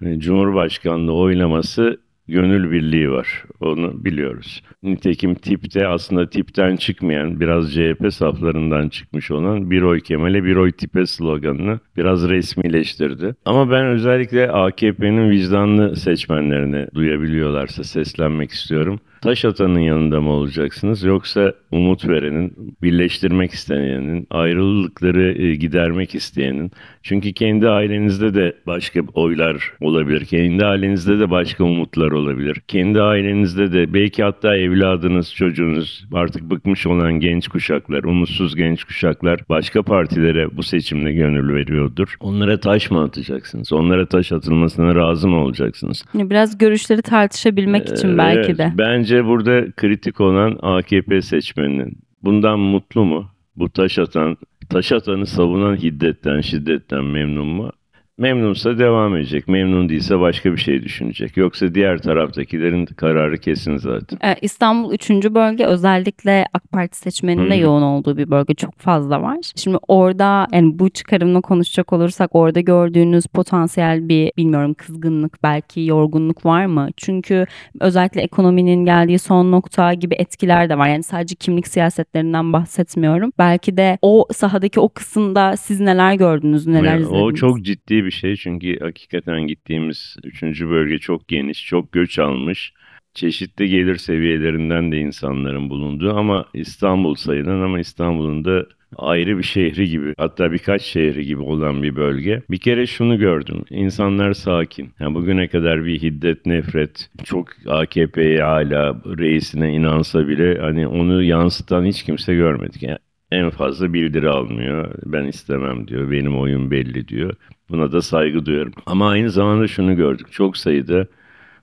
e, 0.02 0.20
Cumhurbaşkanlığı 0.20 1.14
oylaması 1.14 2.05
gönül 2.27 2.72
birliği 2.72 3.12
var. 3.12 3.44
Onu 3.60 4.05
biliyoruz. 4.05 4.63
Nitekim 4.84 5.36
tipte 5.36 5.88
aslında 5.88 6.29
tipten 6.29 6.75
çıkmayan 6.75 7.39
biraz 7.39 7.74
CHP 7.74 8.13
saflarından 8.13 8.89
çıkmış 8.89 9.32
olan 9.32 9.72
bir 9.72 9.82
oy 9.82 10.00
Kemal'e 10.01 10.44
bir 10.44 10.55
oy 10.55 10.72
tipe 10.72 11.05
sloganını 11.05 11.79
biraz 11.98 12.29
resmileştirdi. 12.29 13.36
Ama 13.46 13.72
ben 13.72 13.86
özellikle 13.86 14.51
AKP'nin 14.51 15.29
vicdanlı 15.29 15.96
seçmenlerine 15.96 16.88
duyabiliyorlarsa 16.96 17.84
seslenmek 17.84 18.51
istiyorum. 18.51 19.00
Taş 19.22 19.46
atanın 19.46 19.80
yanında 19.80 20.22
mı 20.22 20.30
olacaksınız 20.32 21.04
yoksa 21.04 21.54
umut 21.72 22.08
verenin, 22.08 22.76
birleştirmek 22.82 23.52
isteyenin, 23.52 24.28
ayrılıkları 24.30 25.42
e, 25.44 25.56
gidermek 25.56 26.16
isteyenin. 26.16 26.72
Çünkü 27.04 27.34
kendi 27.34 27.70
ailenizde 27.70 28.34
de 28.34 28.56
başka 28.68 29.00
oylar 29.14 29.72
olabilir. 29.82 30.26
Kendi 30.26 30.66
ailenizde 30.66 31.20
de 31.20 31.30
başka 31.32 31.64
umutlar 31.64 32.12
olabilir. 32.12 32.62
Kendi 32.68 33.02
ailenizde 33.02 33.74
de 33.74 33.94
belki 33.94 34.24
hatta 34.24 34.58
evladınız, 34.58 35.34
çocuğunuz 35.34 36.06
artık 36.14 36.50
bıkmış 36.50 36.88
olan 36.88 37.14
genç 37.14 37.48
kuşaklar, 37.48 38.04
umutsuz 38.04 38.56
genç 38.56 38.84
kuşaklar 38.84 39.40
başka 39.50 39.84
partilere 39.84 40.58
bu 40.58 40.64
seçimde 40.64 41.14
gönül 41.14 41.54
veriyordur. 41.56 42.16
Onlara 42.20 42.60
taş 42.60 42.92
mı 42.92 43.04
atacaksınız? 43.04 43.74
Onlara 43.74 44.06
taş 44.06 44.32
atılmasına 44.32 44.96
razı 44.96 45.28
mı 45.28 45.38
olacaksınız? 45.38 46.04
Biraz 46.14 46.58
görüşleri 46.58 47.02
tartışabilmek 47.02 47.90
için 47.90 48.14
Ee, 48.14 48.18
belki 48.18 48.40
evet. 48.40 48.58
de. 48.58 48.72
Bence 48.78 49.15
burada 49.26 49.72
kritik 49.72 50.22
olan 50.22 50.60
AKP 50.62 51.22
seçmeninin. 51.22 51.98
Bundan 52.24 52.60
mutlu 52.60 53.06
mu? 53.06 53.30
Bu 53.56 53.70
taş 53.70 54.00
atan 54.00 54.38
taş 54.70 54.92
atanı 54.92 55.26
savunan 55.26 55.76
hiddetten, 55.76 56.42
şiddetten 56.42 57.04
memnun 57.04 57.48
mu? 57.48 57.72
Memnunsa 58.18 58.80
devam 58.80 59.18
edecek. 59.18 59.48
Memnun 59.48 59.90
değilse 59.90 60.20
başka 60.20 60.52
bir 60.52 60.58
şey 60.58 60.84
düşünecek. 60.84 61.38
Yoksa 61.38 61.76
diğer 61.76 61.98
taraftakilerin 61.98 62.86
kararı 62.86 63.38
kesin 63.38 63.78
zaten. 63.78 64.20
Ee, 64.30 64.36
İstanbul 64.42 64.94
3. 64.94 65.10
bölge 65.10 65.66
özellikle 65.66 66.46
AK 66.54 66.72
Parti 66.72 66.98
seçmeninin 66.98 67.50
de 67.50 67.56
yoğun 67.56 67.82
olduğu 67.82 68.18
bir 68.18 68.32
bölge 68.32 68.54
çok 68.54 68.80
fazla 68.80 69.22
var. 69.22 69.38
Şimdi 69.56 69.78
orada 69.88 70.48
yani 70.54 70.80
bu 70.80 70.90
çıkarımla 70.90 71.42
konuşacak 71.42 71.94
olursak 71.94 72.36
orada 72.36 72.60
gördüğünüz 72.60 73.26
potansiyel 73.28 74.10
bir 74.10 74.32
bilmiyorum 74.38 74.74
kızgınlık 74.74 75.44
belki 75.44 75.82
yorgunluk 75.82 76.46
var 76.46 76.66
mı? 76.66 76.90
Çünkü 76.98 77.46
özellikle 77.80 78.22
ekonominin 78.22 78.86
geldiği 78.86 79.20
son 79.20 79.52
nokta 79.52 79.94
gibi 79.94 80.16
etkiler 80.16 80.70
de 80.70 80.78
var. 80.78 80.88
Yani 80.88 81.04
sadece 81.04 81.36
kimlik 81.36 81.68
siyasetlerinden 81.68 82.54
bahsetmiyorum. 82.54 83.32
Belki 83.40 83.78
de 83.78 83.98
o 84.02 84.26
sahadaki 84.34 84.80
o 84.80 84.90
kısımda 84.90 85.58
siz 85.58 85.80
neler 85.80 86.14
gördünüz, 86.14 86.68
neler 86.68 86.84
Yani 86.94 87.02
izlediniz? 87.02 87.22
o 87.24 87.34
çok 87.34 87.62
ciddi 87.62 88.05
bir 88.06 88.12
şey 88.12 88.36
çünkü 88.36 88.80
hakikaten 88.80 89.48
gittiğimiz 89.48 90.18
3. 90.24 90.44
bölge 90.44 90.98
çok 91.00 91.28
geniş, 91.28 91.66
çok 91.66 91.92
göç 91.92 92.20
almış. 92.20 92.74
Çeşitli 93.14 93.70
gelir 93.70 93.96
seviyelerinden 93.96 94.92
de 94.92 94.98
insanların 94.98 95.70
bulunduğu 95.70 96.14
ama 96.18 96.46
İstanbul 96.54 97.16
sayılan 97.16 97.62
ama 97.62 97.80
İstanbul'un 97.80 98.46
da 98.46 98.66
ayrı 98.98 99.38
bir 99.38 99.44
şehri 99.44 99.90
gibi 99.90 100.14
hatta 100.18 100.52
birkaç 100.52 100.82
şehri 100.82 101.26
gibi 101.26 101.42
olan 101.42 101.84
bir 101.84 101.96
bölge. 101.96 102.42
Bir 102.50 102.58
kere 102.58 102.88
şunu 102.88 103.20
gördüm. 103.20 103.64
İnsanlar 103.70 104.34
sakin. 104.34 104.90
Yani 105.00 105.16
bugüne 105.16 105.48
kadar 105.48 105.86
bir 105.86 106.02
hiddet, 106.02 106.46
nefret, 106.46 107.10
çok 107.24 107.48
AKP'ye 107.68 108.44
hala 108.44 109.02
reisine 109.06 109.74
inansa 109.74 110.28
bile 110.28 110.58
hani 110.62 110.88
onu 110.88 111.24
yansıtan 111.24 111.86
hiç 111.86 112.04
kimse 112.04 112.36
görmedik. 112.36 112.84
Yani 112.84 112.98
en 113.36 113.50
fazla 113.50 113.94
bildiri 113.94 114.30
almıyor. 114.30 114.92
Ben 115.06 115.25
istemem 115.25 115.88
diyor. 115.88 116.12
Benim 116.12 116.39
oyun 116.39 116.72
belli 116.72 117.08
diyor. 117.08 117.34
Buna 117.70 117.92
da 117.92 118.01
saygı 118.01 118.46
duyuyorum. 118.46 118.74
Ama 118.86 119.10
aynı 119.10 119.30
zamanda 119.30 119.68
şunu 119.68 119.96
gördük. 119.96 120.32
Çok 120.32 120.58
sayıda 120.58 121.08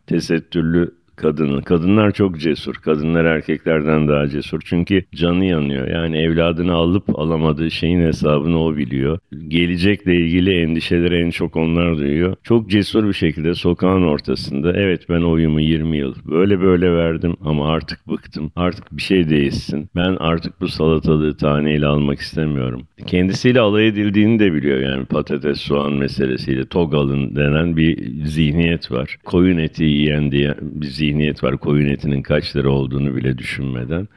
tesettürlü 0.07 0.95
kadını. 1.16 1.62
Kadınlar 1.62 2.11
çok 2.11 2.40
cesur. 2.40 2.75
Kadınlar 2.75 3.25
erkeklerden 3.25 4.09
daha 4.09 4.28
cesur. 4.28 4.61
Çünkü 4.64 5.04
canı 5.14 5.45
yanıyor. 5.45 5.88
Yani 5.88 6.16
evladını 6.19 6.75
alıp 6.75 7.19
alamadığı 7.19 7.71
şeyin 7.71 8.00
hesabını 8.00 8.64
o 8.64 8.76
biliyor. 8.76 9.19
Gelecekle 9.49 10.16
ilgili 10.16 10.61
endişeleri 10.61 11.16
en 11.16 11.31
çok 11.31 11.57
onlar 11.57 11.97
duyuyor. 11.97 12.37
Çok 12.42 12.71
cesur 12.71 13.09
bir 13.09 13.12
şekilde 13.12 13.54
sokağın 13.54 14.02
ortasında 14.02 14.73
evet 14.73 15.09
ben 15.09 15.23
oyumu 15.23 15.61
20 15.61 15.97
yıl 15.97 16.14
böyle 16.25 16.61
böyle 16.61 16.92
verdim 16.92 17.37
ama 17.45 17.69
artık 17.73 18.09
bıktım. 18.09 18.52
Artık 18.57 18.97
bir 18.97 19.02
şey 19.02 19.28
değişsin. 19.28 19.90
Ben 19.97 20.16
artık 20.21 20.61
bu 20.61 20.69
salatalığı 20.69 21.37
taneyle 21.37 21.87
almak 21.87 22.19
istemiyorum. 22.19 22.83
Kendisiyle 23.07 23.61
alay 23.61 23.87
edildiğini 23.88 24.38
de 24.38 24.52
biliyor 24.52 24.81
yani 24.81 25.04
patates 25.04 25.61
soğan 25.61 25.92
meselesiyle 25.92 26.66
togalın 26.66 27.37
denen 27.37 27.76
bir 27.76 28.25
zihniyet 28.25 28.92
var. 28.92 29.16
Koyun 29.25 29.59
eti 29.59 29.85
yiyen 29.85 30.33
diye 30.33 30.54
bir 30.61 30.87
zihniyet 31.03 31.45
var. 31.45 31.57
Koyun 31.57 31.89
etinin 31.89 32.23
kaç 32.23 32.57
lira 32.57 32.71
olduğunu 32.71 33.17
bile 33.17 33.39
düşünmeden. 33.39 34.09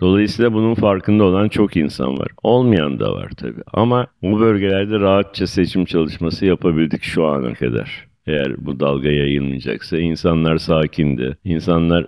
Dolayısıyla 0.00 0.52
bunun 0.52 0.74
farkında 0.74 1.24
olan 1.24 1.48
çok 1.48 1.76
insan 1.76 2.18
var. 2.18 2.28
Olmayan 2.42 3.00
da 3.00 3.12
var 3.12 3.30
tabii. 3.36 3.62
Ama 3.72 4.06
bu 4.22 4.40
bölgelerde 4.40 5.00
rahatça 5.00 5.46
seçim 5.46 5.84
çalışması 5.84 6.46
yapabildik 6.46 7.02
şu 7.02 7.26
ana 7.26 7.54
kadar. 7.54 8.08
Eğer 8.26 8.66
bu 8.66 8.80
dalga 8.80 9.10
yayılmayacaksa 9.10 9.98
insanlar 9.98 10.58
sakindi. 10.58 11.36
İnsanlar 11.44 12.06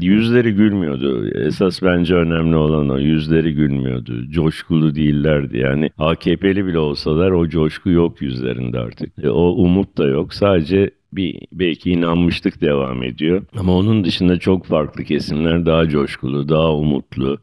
yüzleri 0.00 0.52
gülmüyordu. 0.54 1.28
Esas 1.28 1.82
bence 1.82 2.14
önemli 2.14 2.56
olan 2.56 2.88
o. 2.88 2.98
Yüzleri 2.98 3.54
gülmüyordu. 3.54 4.30
Coşkulu 4.30 4.94
değillerdi. 4.94 5.58
Yani 5.58 5.90
AKP'li 5.98 6.66
bile 6.66 6.78
olsalar 6.78 7.30
o 7.30 7.48
coşku 7.48 7.90
yok 7.90 8.22
yüzlerinde 8.22 8.78
artık. 8.78 9.24
E, 9.24 9.30
o 9.30 9.42
umut 9.42 9.98
da 9.98 10.06
yok. 10.06 10.34
Sadece 10.34 10.90
bir 11.12 11.40
belki 11.52 11.90
inanmışlık 11.90 12.60
devam 12.60 13.02
ediyor. 13.02 13.42
Ama 13.58 13.76
onun 13.76 14.04
dışında 14.04 14.38
çok 14.38 14.66
farklı 14.66 15.04
kesimler 15.04 15.66
daha 15.66 15.88
coşkulu, 15.88 16.48
daha 16.48 16.74
umutlu. 16.74 17.38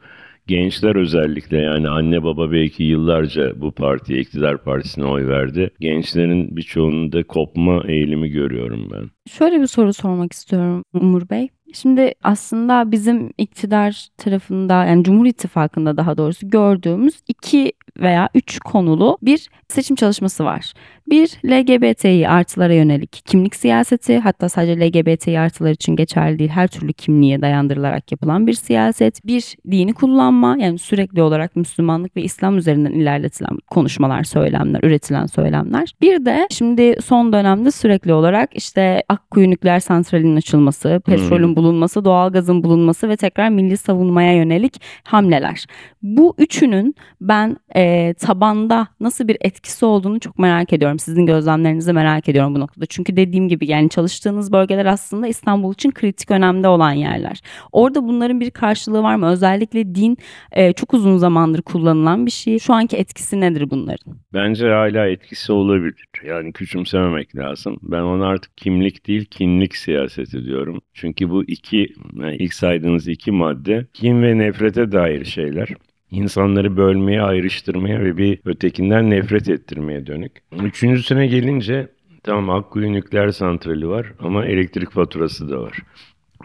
Gençler 0.48 0.96
özellikle 0.96 1.58
yani 1.58 1.90
anne 1.90 2.24
baba 2.24 2.52
belki 2.52 2.84
yıllarca 2.84 3.62
bu 3.62 3.72
partiye, 3.72 4.20
iktidar 4.20 4.64
partisine 4.64 5.06
oy 5.06 5.28
verdi. 5.28 5.70
Gençlerin 5.80 6.58
birçoğunun 6.58 7.12
da 7.12 7.24
kopma 7.24 7.84
eğilimi 7.88 8.30
görüyorum 8.30 8.90
ben. 8.92 9.10
Şöyle 9.32 9.62
bir 9.62 9.68
soru 9.68 9.94
sormak 9.94 10.34
istiyorum 10.34 10.84
Umur 10.94 11.30
Bey. 11.30 11.50
Şimdi 11.74 12.14
aslında 12.24 12.92
bizim 12.92 13.32
iktidar 13.38 14.08
tarafında 14.18 14.86
yani 14.86 15.04
Cumhur 15.04 15.26
İttifakı'nda 15.26 15.98
daha 15.98 16.18
doğrusu 16.18 16.50
gördüğümüz 16.50 17.22
iki 17.28 17.74
veya 18.00 18.30
üç 18.36 18.60
konulu 18.60 19.18
bir 19.22 19.50
seçim 19.68 19.96
çalışması 19.96 20.46
var. 20.46 20.74
Bir 21.10 21.30
LGBTİ 21.46 22.30
artılara 22.30 22.74
yönelik 22.74 23.22
kimlik 23.26 23.56
siyaseti 23.56 24.20
hatta 24.20 24.50
sadece 24.50 24.80
LGBTİ 24.80 25.40
artılar 25.40 25.72
için 25.72 25.96
geçerli 25.96 26.40
değil 26.40 26.50
her 26.50 26.68
türlü 26.68 26.94
kimliğe 26.94 27.42
dayandırılarak 27.42 28.12
yapılan 28.12 28.48
bir 28.48 28.54
siyaset. 28.54 29.26
Bir 29.26 29.56
dini 29.72 29.94
kullanma 29.94 30.58
yani 30.60 30.80
sürekli 30.80 31.22
olarak 31.22 31.56
Müslümanlık 31.56 32.16
ve 32.16 32.22
İslam 32.22 32.58
üzerinden 32.58 32.92
ilerletilen 32.92 33.58
konuşmalar, 33.68 34.24
söylemler, 34.24 34.80
üretilen 34.84 35.26
söylemler. 35.26 35.94
Bir 36.02 36.26
de 36.26 36.48
şimdi 36.52 36.96
son 37.06 37.34
dönemde 37.34 37.72
sürekli 37.72 38.14
olarak 38.14 38.50
işte 38.56 39.04
Akkuyu 39.10 39.50
nükleer 39.50 39.80
santralinin 39.80 40.36
açılması, 40.36 41.02
petrolün 41.06 41.56
bulunması, 41.56 42.06
doğalgazın 42.06 42.64
bulunması 42.64 43.10
ve 43.10 43.18
tekrar 43.18 43.50
milli 43.50 43.78
savunmaya 43.78 44.34
yönelik 44.34 44.82
hamleler. 45.04 45.66
Bu 46.02 46.36
üçünün 46.38 46.96
ben 47.22 47.58
e, 47.76 48.14
tabanda 48.14 48.88
nasıl 49.00 49.28
bir 49.28 49.38
etkisi 49.42 49.86
olduğunu 49.86 50.20
çok 50.20 50.40
merak 50.40 50.74
ediyorum. 50.74 50.97
Sizin 51.00 51.26
gözlemlerinizi 51.26 51.94
merak 51.94 52.30
ediyorum 52.30 52.56
bu 52.56 52.60
noktada. 52.60 52.86
Çünkü 52.86 53.16
dediğim 53.18 53.50
gibi 53.50 53.68
yani 53.68 53.90
çalıştığınız 53.90 54.52
bölgeler 54.52 54.86
aslında 54.86 55.28
İstanbul 55.28 55.74
için 55.74 55.92
kritik 55.92 56.32
önemde 56.32 56.68
olan 56.68 56.92
yerler. 56.92 57.42
Orada 57.72 58.04
bunların 58.04 58.40
bir 58.40 58.52
karşılığı 58.52 59.04
var 59.04 59.16
mı? 59.16 59.30
Özellikle 59.30 59.96
din 59.96 60.18
e, 60.52 60.74
çok 60.74 60.94
uzun 60.94 61.18
zamandır 61.18 61.62
kullanılan 61.62 62.26
bir 62.26 62.32
şey. 62.32 62.60
Şu 62.60 62.74
anki 62.74 62.98
etkisi 62.98 63.42
nedir 63.42 63.70
bunların? 63.70 64.18
Bence 64.34 64.68
hala 64.68 65.08
etkisi 65.08 65.52
olabilir. 65.52 66.06
Yani 66.28 66.54
küçümsememek 66.54 67.36
lazım. 67.36 67.78
Ben 67.82 68.02
ona 68.02 68.28
artık 68.28 68.58
kimlik 68.58 69.08
değil 69.08 69.26
kinlik 69.26 69.76
siyaseti 69.76 70.46
diyorum. 70.46 70.82
Çünkü 70.94 71.30
bu 71.30 71.44
iki, 71.44 71.94
yani 72.22 72.36
ilk 72.36 72.54
saydığınız 72.54 73.08
iki 73.08 73.32
madde 73.32 73.88
kin 73.94 74.22
ve 74.22 74.38
nefrete 74.38 74.92
dair 74.92 75.26
şeyler. 75.26 75.70
İnsanları 76.12 76.78
bölmeye, 76.78 77.22
ayrıştırmaya 77.22 78.00
ve 78.00 78.18
bir 78.18 78.40
ötekinden 78.46 79.10
nefret 79.10 79.50
ettirmeye 79.50 80.08
dönük. 80.08 80.32
Üçüncüsüne 80.64 81.28
gelince 81.28 81.88
tamam 82.24 82.50
Akkuyu 82.50 82.94
nükleer 82.94 83.32
santrali 83.32 83.88
var 83.88 84.14
ama 84.20 84.46
elektrik 84.46 84.92
faturası 84.92 85.50
da 85.50 85.62
var. 85.62 85.78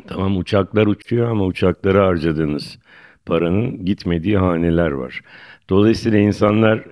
Tamam 0.06 0.36
uçaklar 0.36 0.86
uçuyor 0.86 1.30
ama 1.30 1.44
uçaklara 1.44 2.06
harcadığınız 2.06 2.78
paranın 3.26 3.84
gitmediği 3.84 4.38
haneler 4.38 4.90
var. 4.90 5.20
Dolayısıyla 5.70 6.18
insanlar 6.18 6.84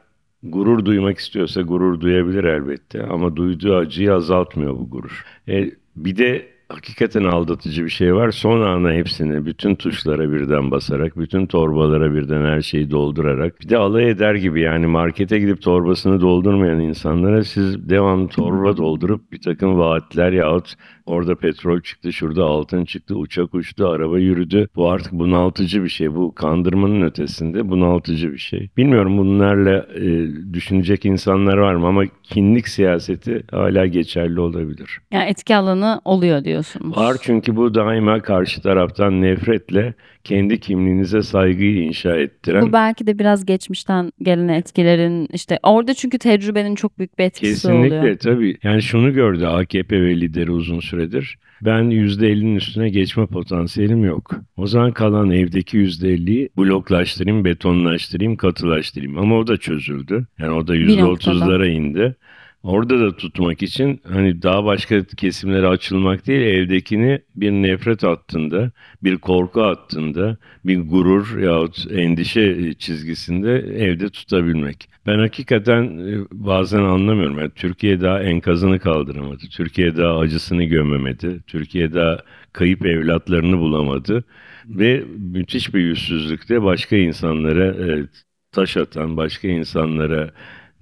gurur 0.42 0.84
duymak 0.84 1.18
istiyorsa 1.18 1.62
gurur 1.62 2.00
duyabilir 2.00 2.44
elbette 2.44 3.02
ama 3.02 3.36
duyduğu 3.36 3.76
acıyı 3.76 4.14
azaltmıyor 4.14 4.72
bu 4.72 4.90
gurur. 4.90 5.24
E, 5.48 5.70
bir 5.96 6.16
de 6.16 6.48
hakikaten 6.70 7.24
aldatıcı 7.24 7.84
bir 7.84 7.90
şey 7.90 8.14
var. 8.14 8.30
Son 8.30 8.60
ana 8.60 8.92
hepsini 8.92 9.46
bütün 9.46 9.74
tuşlara 9.74 10.32
birden 10.32 10.70
basarak, 10.70 11.18
bütün 11.18 11.46
torbalara 11.46 12.14
birden 12.14 12.44
her 12.44 12.62
şeyi 12.62 12.90
doldurarak 12.90 13.60
bir 13.60 13.68
de 13.68 13.76
alay 13.78 14.10
eder 14.10 14.34
gibi 14.34 14.60
yani 14.60 14.86
markete 14.86 15.38
gidip 15.38 15.62
torbasını 15.62 16.20
doldurmayan 16.20 16.80
insanlara 16.80 17.44
siz 17.44 17.88
devamlı 17.88 18.28
torba 18.28 18.76
doldurup 18.76 19.32
bir 19.32 19.40
takım 19.40 19.78
vaatler 19.78 20.32
yahut 20.32 20.74
orada 21.10 21.34
petrol 21.34 21.80
çıktı, 21.80 22.12
şurada 22.12 22.44
altın 22.44 22.84
çıktı, 22.84 23.16
uçak 23.16 23.54
uçtu, 23.54 23.86
araba 23.88 24.18
yürüdü. 24.18 24.68
Bu 24.76 24.90
artık 24.90 25.12
bunaltıcı 25.12 25.84
bir 25.84 25.88
şey. 25.88 26.14
Bu 26.14 26.34
kandırmanın 26.34 27.02
ötesinde 27.02 27.68
bunaltıcı 27.68 28.32
bir 28.32 28.38
şey. 28.38 28.68
Bilmiyorum 28.76 29.18
bunlarla 29.18 29.86
e, 29.94 30.28
düşünecek 30.52 31.04
insanlar 31.04 31.56
var 31.58 31.74
mı 31.74 31.86
ama 31.86 32.02
kinlik 32.22 32.68
siyaseti 32.68 33.42
hala 33.50 33.86
geçerli 33.86 34.40
olabilir. 34.40 34.98
Yani 35.12 35.30
etki 35.30 35.56
alanı 35.56 36.00
oluyor 36.04 36.44
diyorsunuz. 36.44 36.96
Var 36.96 37.16
çünkü 37.22 37.56
bu 37.56 37.74
daima 37.74 38.20
karşı 38.22 38.62
taraftan 38.62 39.22
nefretle 39.22 39.94
kendi 40.24 40.60
kimliğinize 40.60 41.22
saygıyı 41.22 41.82
inşa 41.82 42.16
ettiren 42.16 42.62
Bu 42.62 42.72
belki 42.72 43.06
de 43.06 43.18
biraz 43.18 43.46
geçmişten 43.46 44.12
gelen 44.22 44.48
etkilerin 44.48 45.28
işte 45.32 45.58
orada 45.62 45.94
çünkü 45.94 46.18
tecrübenin 46.18 46.74
çok 46.74 46.98
büyük 46.98 47.18
bir 47.18 47.24
etkisi 47.24 47.52
Kesinlikle 47.52 47.98
oluyor. 48.00 48.18
tabii. 48.18 48.56
Yani 48.62 48.82
şunu 48.82 49.12
gördü 49.12 49.46
AKP 49.46 50.02
ve 50.02 50.20
lideri 50.20 50.50
uzun 50.50 50.80
süredir. 51.00 51.38
Ben 51.62 51.90
%50'nin 51.90 52.56
üstüne 52.56 52.90
geçme 52.90 53.26
potansiyelim 53.26 54.04
yok. 54.04 54.30
O 54.56 54.66
zaman 54.66 54.92
kalan 54.92 55.30
evdeki 55.30 55.78
%50'yi 55.78 56.48
bloklaştırayım, 56.56 57.44
betonlaştırayım, 57.44 58.36
katılaştırayım. 58.36 59.18
Ama 59.18 59.38
o 59.38 59.46
da 59.46 59.56
çözüldü. 59.56 60.26
Yani 60.38 60.52
o 60.52 60.66
da 60.66 60.72
Bir 60.72 61.00
noktada. 61.00 61.34
%30'lara 61.34 61.68
indi. 61.68 62.16
Orada 62.62 63.00
da 63.00 63.16
tutmak 63.16 63.62
için 63.62 64.00
hani 64.08 64.42
daha 64.42 64.64
başka 64.64 65.04
kesimlere 65.04 65.66
açılmak 65.66 66.26
değil 66.26 66.40
evdekini 66.40 67.22
bir 67.36 67.50
nefret 67.50 68.02
hattında, 68.02 68.70
bir 69.02 69.16
korku 69.16 69.62
hattında, 69.62 70.36
bir 70.64 70.80
gurur 70.80 71.38
yahut 71.38 71.86
endişe 71.92 72.74
çizgisinde 72.74 73.52
evde 73.58 74.08
tutabilmek. 74.08 74.88
Ben 75.06 75.18
hakikaten 75.18 75.82
e, 75.82 76.24
bazen 76.32 76.82
anlamıyorum. 76.82 77.38
Yani 77.38 77.50
Türkiye 77.54 78.00
daha 78.00 78.22
enkazını 78.22 78.78
kaldıramadı. 78.78 79.42
Türkiye 79.50 79.96
daha 79.96 80.18
acısını 80.18 80.64
gömemedi. 80.64 81.40
Türkiye 81.46 81.94
daha 81.94 82.18
kayıp 82.52 82.86
evlatlarını 82.86 83.58
bulamadı. 83.58 84.24
Ve 84.66 85.04
müthiş 85.18 85.74
bir 85.74 85.80
yüzsüzlükte 85.80 86.62
başka 86.62 86.96
insanlara 86.96 87.66
e, 87.66 88.06
taş 88.52 88.76
atan, 88.76 89.16
başka 89.16 89.48
insanlara 89.48 90.30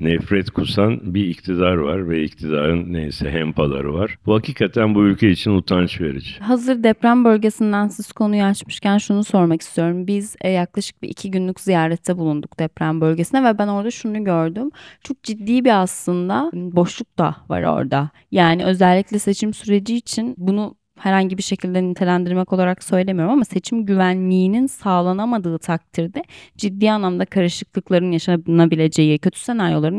nefret 0.00 0.50
kusan 0.50 1.14
bir 1.14 1.26
iktidar 1.26 1.76
var 1.76 2.08
ve 2.08 2.22
iktidarın 2.22 2.92
neyse 2.92 3.30
hempaları 3.30 3.94
var. 3.94 4.18
Bu 4.26 4.34
hakikaten 4.34 4.94
bu 4.94 5.04
ülke 5.04 5.30
için 5.30 5.50
utanç 5.50 6.00
verici. 6.00 6.40
Hazır 6.40 6.82
deprem 6.82 7.24
bölgesinden 7.24 7.88
siz 7.88 8.12
konuyu 8.12 8.42
açmışken 8.42 8.98
şunu 8.98 9.24
sormak 9.24 9.62
istiyorum. 9.62 10.06
Biz 10.06 10.36
e, 10.40 10.50
yaklaşık 10.50 11.02
bir 11.02 11.08
iki 11.08 11.30
günlük 11.30 11.60
ziyarette 11.60 12.18
bulunduk 12.18 12.58
deprem 12.58 13.00
bölgesine 13.00 13.44
ve 13.44 13.58
ben 13.58 13.68
orada 13.68 13.90
şunu 13.90 14.24
gördüm. 14.24 14.70
Çok 15.04 15.22
ciddi 15.22 15.64
bir 15.64 15.82
aslında 15.82 16.50
boşluk 16.54 17.18
da 17.18 17.36
var 17.48 17.62
orada. 17.62 18.10
Yani 18.30 18.64
özellikle 18.64 19.18
seçim 19.18 19.54
süreci 19.54 19.96
için 19.96 20.34
bunu 20.38 20.77
herhangi 20.98 21.38
bir 21.38 21.42
şekilde 21.42 21.82
nitelendirmek 21.82 22.52
olarak 22.52 22.84
söylemiyorum 22.84 23.32
ama 23.32 23.44
seçim 23.44 23.86
güvenliğinin 23.86 24.66
sağlanamadığı 24.66 25.58
takdirde 25.58 26.22
ciddi 26.56 26.90
anlamda 26.90 27.24
karışıklıkların 27.24 28.12
yaşanabileceği, 28.12 29.18
kötü 29.18 29.40
senaryoların 29.40 29.98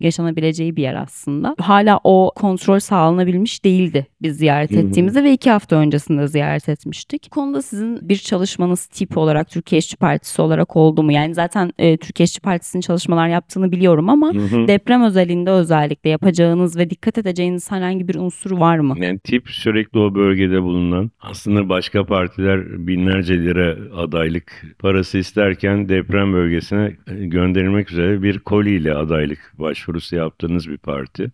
yaşanabileceği 0.00 0.76
bir 0.76 0.82
yer 0.82 0.94
aslında. 0.94 1.54
Hala 1.58 2.00
o 2.04 2.32
kontrol 2.36 2.78
sağlanabilmiş 2.78 3.64
değildi 3.64 4.06
biz 4.22 4.36
ziyaret 4.36 4.72
ettiğimizde 4.72 5.24
ve 5.24 5.32
iki 5.32 5.50
hafta 5.50 5.76
öncesinde 5.76 6.28
ziyaret 6.28 6.68
etmiştik. 6.68 7.26
Bu 7.30 7.34
konuda 7.34 7.62
sizin 7.62 8.08
bir 8.08 8.16
çalışmanız 8.16 8.86
tip 8.86 9.18
olarak 9.18 9.50
Türkiye 9.50 9.78
İşçi 9.78 9.96
Partisi 9.96 10.42
olarak 10.42 10.76
oldu 10.76 11.02
mu? 11.02 11.12
Yani 11.12 11.34
zaten 11.34 11.72
e, 11.78 11.96
Türkiye 11.96 12.24
İşçi 12.24 12.40
Partisi'nin 12.40 12.80
çalışmalar 12.80 13.28
yaptığını 13.28 13.72
biliyorum 13.72 14.08
ama 14.08 14.32
deprem 14.68 15.02
özelinde 15.02 15.50
özellikle 15.50 16.10
yapacağınız 16.10 16.76
ve 16.76 16.90
dikkat 16.90 17.18
edeceğiniz 17.18 17.70
herhangi 17.70 18.08
bir 18.08 18.14
unsur 18.14 18.50
var 18.50 18.78
mı? 18.78 18.94
Yani 18.98 19.18
tip 19.18 19.48
sürekli 19.48 19.98
o 19.98 20.14
bölgede 20.30 20.62
bulunan 20.62 21.10
aslında 21.20 21.68
başka 21.68 22.04
partiler 22.06 22.86
binlerce 22.86 23.42
lira 23.42 23.76
adaylık 23.96 24.64
parası 24.78 25.18
isterken 25.18 25.88
deprem 25.88 26.32
bölgesine 26.32 26.96
gönderilmek 27.06 27.90
üzere 27.92 28.22
bir 28.22 28.38
koliyle 28.38 28.94
adaylık 28.94 29.52
başvurusu 29.58 30.16
yaptığınız 30.16 30.70
bir 30.70 30.78
parti. 30.78 31.30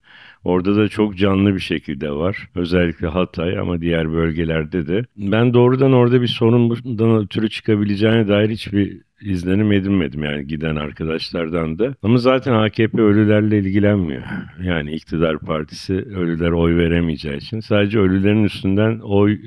Orada 0.47 0.77
da 0.77 0.89
çok 0.89 1.17
canlı 1.17 1.55
bir 1.55 1.61
şekilde 1.61 2.11
var. 2.11 2.49
Özellikle 2.55 3.07
Hatay 3.07 3.59
ama 3.59 3.81
diğer 3.81 4.13
bölgelerde 4.13 4.87
de. 4.87 5.03
Ben 5.17 5.55
doğrudan 5.55 5.93
orada 5.93 6.23
bir 6.23 6.27
sorun 6.27 6.71
bundan 6.71 7.23
ötürü 7.23 7.51
çıkabileceğine 7.51 8.29
dair 8.29 8.51
hiçbir 8.51 9.01
izlenim 9.21 9.73
edinmedim 9.73 10.25
yani 10.25 10.47
giden 10.47 10.77
arkadaşlardan 10.77 11.79
da. 11.79 11.95
Ama 12.03 12.19
zaten 12.19 12.53
AKP 12.53 13.03
ölülerle 13.03 13.59
ilgilenmiyor. 13.59 14.23
Yani 14.63 14.93
iktidar 14.93 15.39
partisi 15.39 15.95
ölüler 15.95 16.51
oy 16.51 16.77
veremeyeceği 16.77 17.37
için 17.37 17.61
sadece 17.61 17.99
ölülerin 17.99 18.45
üstünden 18.45 18.99
oy 18.99 19.33
e, 19.33 19.39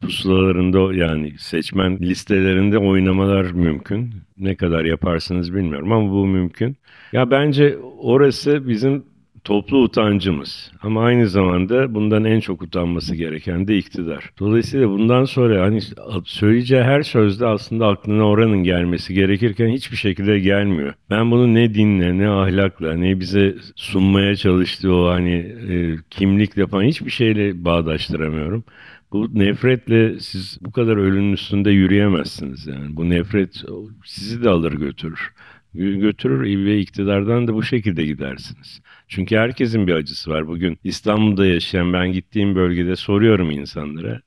pusulalarında 0.00 0.94
yani 0.94 1.32
seçmen 1.38 1.98
listelerinde 1.98 2.78
oynamalar 2.78 3.50
mümkün. 3.50 4.14
Ne 4.38 4.54
kadar 4.54 4.84
yaparsınız 4.84 5.54
bilmiyorum 5.54 5.92
ama 5.92 6.10
bu 6.10 6.26
mümkün. 6.26 6.76
Ya 7.12 7.30
bence 7.30 7.76
orası 7.98 8.68
bizim 8.68 9.13
toplu 9.44 9.78
utancımız. 9.78 10.72
Ama 10.82 11.04
aynı 11.04 11.28
zamanda 11.28 11.94
bundan 11.94 12.24
en 12.24 12.40
çok 12.40 12.62
utanması 12.62 13.14
gereken 13.14 13.68
de 13.68 13.78
iktidar. 13.78 14.30
Dolayısıyla 14.38 14.88
bundan 14.88 15.24
sonra 15.24 15.62
hani 15.62 15.80
söyleyeceği 16.24 16.82
her 16.82 17.02
sözde 17.02 17.46
aslında 17.46 17.86
aklına 17.86 18.28
oranın 18.28 18.64
gelmesi 18.64 19.14
gerekirken 19.14 19.68
hiçbir 19.68 19.96
şekilde 19.96 20.38
gelmiyor. 20.38 20.94
Ben 21.10 21.30
bunu 21.30 21.54
ne 21.54 21.74
dinle, 21.74 22.18
ne 22.18 22.28
ahlakla, 22.28 22.94
ne 22.94 23.20
bize 23.20 23.54
sunmaya 23.76 24.36
çalıştığı 24.36 24.94
o 24.94 25.08
hani 25.08 25.34
e, 25.70 25.96
kimlikle 26.10 26.66
falan 26.66 26.84
hiçbir 26.84 27.10
şeyle 27.10 27.64
bağdaştıramıyorum. 27.64 28.64
Bu 29.12 29.28
nefretle 29.34 30.20
siz 30.20 30.58
bu 30.60 30.72
kadar 30.72 30.96
ölünün 30.96 31.32
üstünde 31.32 31.70
yürüyemezsiniz 31.70 32.66
yani. 32.66 32.96
Bu 32.96 33.10
nefret 33.10 33.64
sizi 34.04 34.44
de 34.44 34.48
alır 34.48 34.72
götürür. 34.72 35.32
Götürür 35.74 36.64
ve 36.64 36.78
iktidardan 36.78 37.48
da 37.48 37.54
bu 37.54 37.62
şekilde 37.62 38.04
gidersiniz. 38.04 38.80
Çünkü 39.08 39.36
herkesin 39.36 39.86
bir 39.86 39.94
acısı 39.94 40.30
var. 40.30 40.48
Bugün 40.48 40.78
İstanbul'da 40.84 41.46
yaşayan 41.46 41.92
ben 41.92 42.12
gittiğim 42.12 42.54
bölgede 42.54 42.96
soruyorum 42.96 43.50
insanlara. 43.50 44.20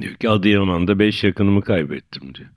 Diyor 0.00 0.14
ki 0.14 0.28
Adıyaman'da 0.28 0.98
5 0.98 1.24
yakınımı 1.24 1.62
kaybettim 1.62 2.34
diyor. 2.34 2.48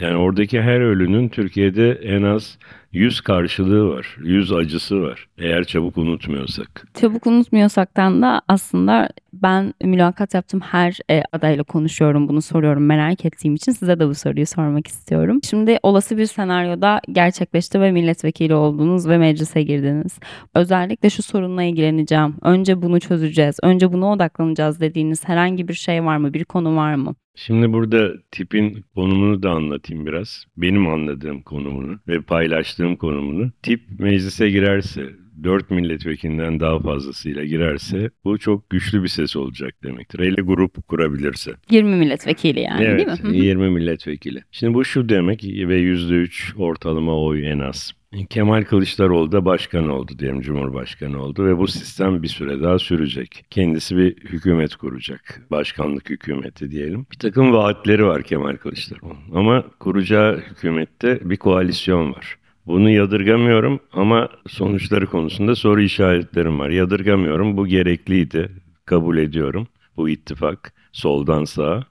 Yani 0.00 0.16
oradaki 0.16 0.62
her 0.62 0.80
ölünün 0.80 1.28
Türkiye'de 1.28 1.92
en 1.92 2.22
az 2.22 2.58
100 2.92 3.20
karşılığı 3.20 3.88
var. 3.88 4.16
100 4.18 4.52
acısı 4.52 5.02
var. 5.02 5.28
Eğer 5.38 5.64
çabuk 5.64 5.98
unutmuyorsak. 5.98 6.86
Çabuk 7.00 7.26
unutmuyorsaktan 7.26 8.22
da 8.22 8.42
aslında 8.48 9.08
ben 9.32 9.74
mülakat 9.82 10.34
yaptığım 10.34 10.60
her 10.60 10.98
e, 11.10 11.22
adayla 11.32 11.64
konuşuyorum 11.64 12.28
bunu 12.28 12.42
soruyorum 12.42 12.86
merak 12.86 13.24
ettiğim 13.24 13.54
için 13.54 13.72
size 13.72 13.98
de 14.00 14.08
bu 14.08 14.14
soruyu 14.14 14.46
sormak 14.46 14.86
istiyorum. 14.86 15.40
Şimdi 15.50 15.78
olası 15.82 16.18
bir 16.18 16.26
senaryoda 16.26 17.00
gerçekleşti 17.12 17.80
ve 17.80 17.92
milletvekili 17.92 18.54
oldunuz 18.54 19.08
ve 19.08 19.18
meclise 19.18 19.62
girdiniz. 19.62 20.18
Özellikle 20.54 21.10
şu 21.10 21.22
sorunla 21.22 21.62
ilgileneceğim. 21.62 22.34
Önce 22.42 22.82
bunu 22.82 23.00
çözeceğiz. 23.00 23.58
Önce 23.62 23.92
buna 23.92 24.12
odaklanacağız 24.12 24.80
dediğiniz 24.80 25.28
herhangi 25.28 25.68
bir 25.68 25.74
şey 25.74 26.04
var 26.04 26.16
mı? 26.16 26.34
Bir 26.34 26.44
konu 26.44 26.76
var 26.76 26.94
mı? 26.94 27.14
Şimdi 27.36 27.72
burada 27.72 28.12
tipin 28.30 28.84
konumunu 28.94 29.42
da 29.42 29.50
anlatayım 29.50 30.06
biraz. 30.06 30.44
Benim 30.56 30.86
anladığım 30.86 31.42
konumunu 31.42 31.98
ve 32.08 32.20
paylaştığım 32.20 32.96
konumunu. 32.96 33.50
Tip 33.62 33.80
meclise 33.98 34.50
girerse, 34.50 35.10
4 35.44 35.70
milletvekilinden 35.70 36.60
daha 36.60 36.78
fazlasıyla 36.78 37.44
girerse 37.44 38.10
bu 38.24 38.38
çok 38.38 38.70
güçlü 38.70 39.02
bir 39.02 39.08
ses 39.08 39.36
olacak 39.36 39.74
demektir. 39.82 40.18
Hele 40.18 40.42
grup 40.42 40.88
kurabilirse. 40.88 41.52
20 41.70 41.96
milletvekili 41.96 42.60
yani 42.60 42.84
evet, 42.84 42.98
değil 42.98 43.08
mi? 43.08 43.28
Hı 43.28 43.28
hı. 43.28 43.44
20 43.44 43.70
milletvekili. 43.70 44.42
Şimdi 44.50 44.74
bu 44.74 44.84
şu 44.84 45.08
demek 45.08 45.44
ve 45.44 45.80
%3 45.80 46.56
ortalama 46.56 47.20
oy 47.22 47.50
en 47.50 47.58
az. 47.58 47.92
Kemal 48.24 48.64
Kılıçdaroğlu 48.64 49.32
da 49.32 49.44
başkan 49.44 49.88
oldu 49.88 50.12
diyelim, 50.18 50.40
cumhurbaşkanı 50.40 51.22
oldu 51.22 51.46
ve 51.46 51.58
bu 51.58 51.68
sistem 51.68 52.22
bir 52.22 52.28
süre 52.28 52.62
daha 52.62 52.78
sürecek. 52.78 53.44
Kendisi 53.50 53.96
bir 53.96 54.16
hükümet 54.16 54.76
kuracak, 54.76 55.42
başkanlık 55.50 56.10
hükümeti 56.10 56.70
diyelim. 56.70 57.06
Bir 57.12 57.18
takım 57.18 57.52
vaatleri 57.52 58.06
var 58.06 58.22
Kemal 58.22 58.56
Kılıçdaroğlu 58.56 59.16
ama 59.34 59.64
kuracağı 59.80 60.36
hükümette 60.36 61.30
bir 61.30 61.36
koalisyon 61.36 62.12
var. 62.12 62.38
Bunu 62.66 62.90
yadırgamıyorum 62.90 63.80
ama 63.92 64.28
sonuçları 64.48 65.06
konusunda 65.06 65.54
soru 65.54 65.82
işaretlerim 65.82 66.58
var. 66.58 66.70
Yadırgamıyorum, 66.70 67.56
bu 67.56 67.66
gerekliydi, 67.66 68.50
kabul 68.84 69.18
ediyorum 69.18 69.68
bu 69.96 70.08
ittifak 70.08 70.72
soldan 70.92 71.44
sağa. 71.44 71.84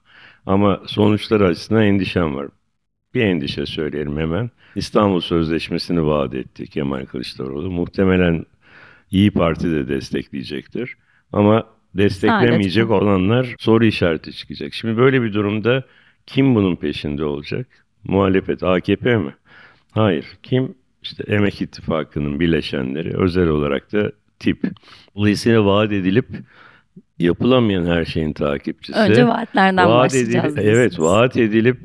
Ama 0.46 0.82
sonuçları 0.86 1.46
açısından 1.46 1.84
endişem 1.84 2.36
var. 2.36 2.48
Bir 3.16 3.22
endişe 3.22 3.66
söyleyelim 3.66 4.18
hemen. 4.18 4.52
İstanbul 4.76 5.20
Sözleşmesi'ni 5.22 6.06
vaat 6.06 6.34
etti 6.34 6.68
Kemal 6.68 7.06
Kılıçdaroğlu. 7.06 7.72
Muhtemelen 7.72 8.46
İyi 9.12 9.32
Parti 9.32 9.72
de 9.72 9.88
destekleyecektir. 9.88 10.98
Ama 11.34 11.64
desteklemeyecek 11.94 12.88
Saadet. 12.88 13.04
olanlar 13.04 13.56
soru 13.60 13.86
işareti 13.86 14.34
çıkacak. 14.34 14.74
Şimdi 14.74 14.98
böyle 14.98 15.22
bir 15.22 15.34
durumda 15.34 15.84
kim 16.26 16.56
bunun 16.56 16.76
peşinde 16.76 17.26
olacak? 17.26 17.68
Muhalefet 18.04 18.64
AKP 18.64 19.18
mi? 19.18 19.36
Hayır. 19.92 20.26
Kim? 20.44 20.76
İşte 21.04 21.24
Emek 21.28 21.62
İttifakı'nın 21.62 22.40
bileşenleri, 22.40 23.18
özel 23.18 23.48
olarak 23.48 23.94
da 23.94 24.12
tip. 24.40 24.64
Dolayısıyla 25.16 25.66
vaat 25.66 25.92
edilip 25.92 26.28
yapılamayan 27.20 27.86
her 27.86 28.06
şeyin 28.06 28.34
takipçisi. 28.34 29.00
Önce 29.00 29.28
vaatlerden 29.28 29.90
vaat 29.90 30.06
başlayacağız. 30.06 30.58
edilip, 30.58 30.68
evet, 30.68 31.00
vaat 31.00 31.38
edilip 31.38 31.78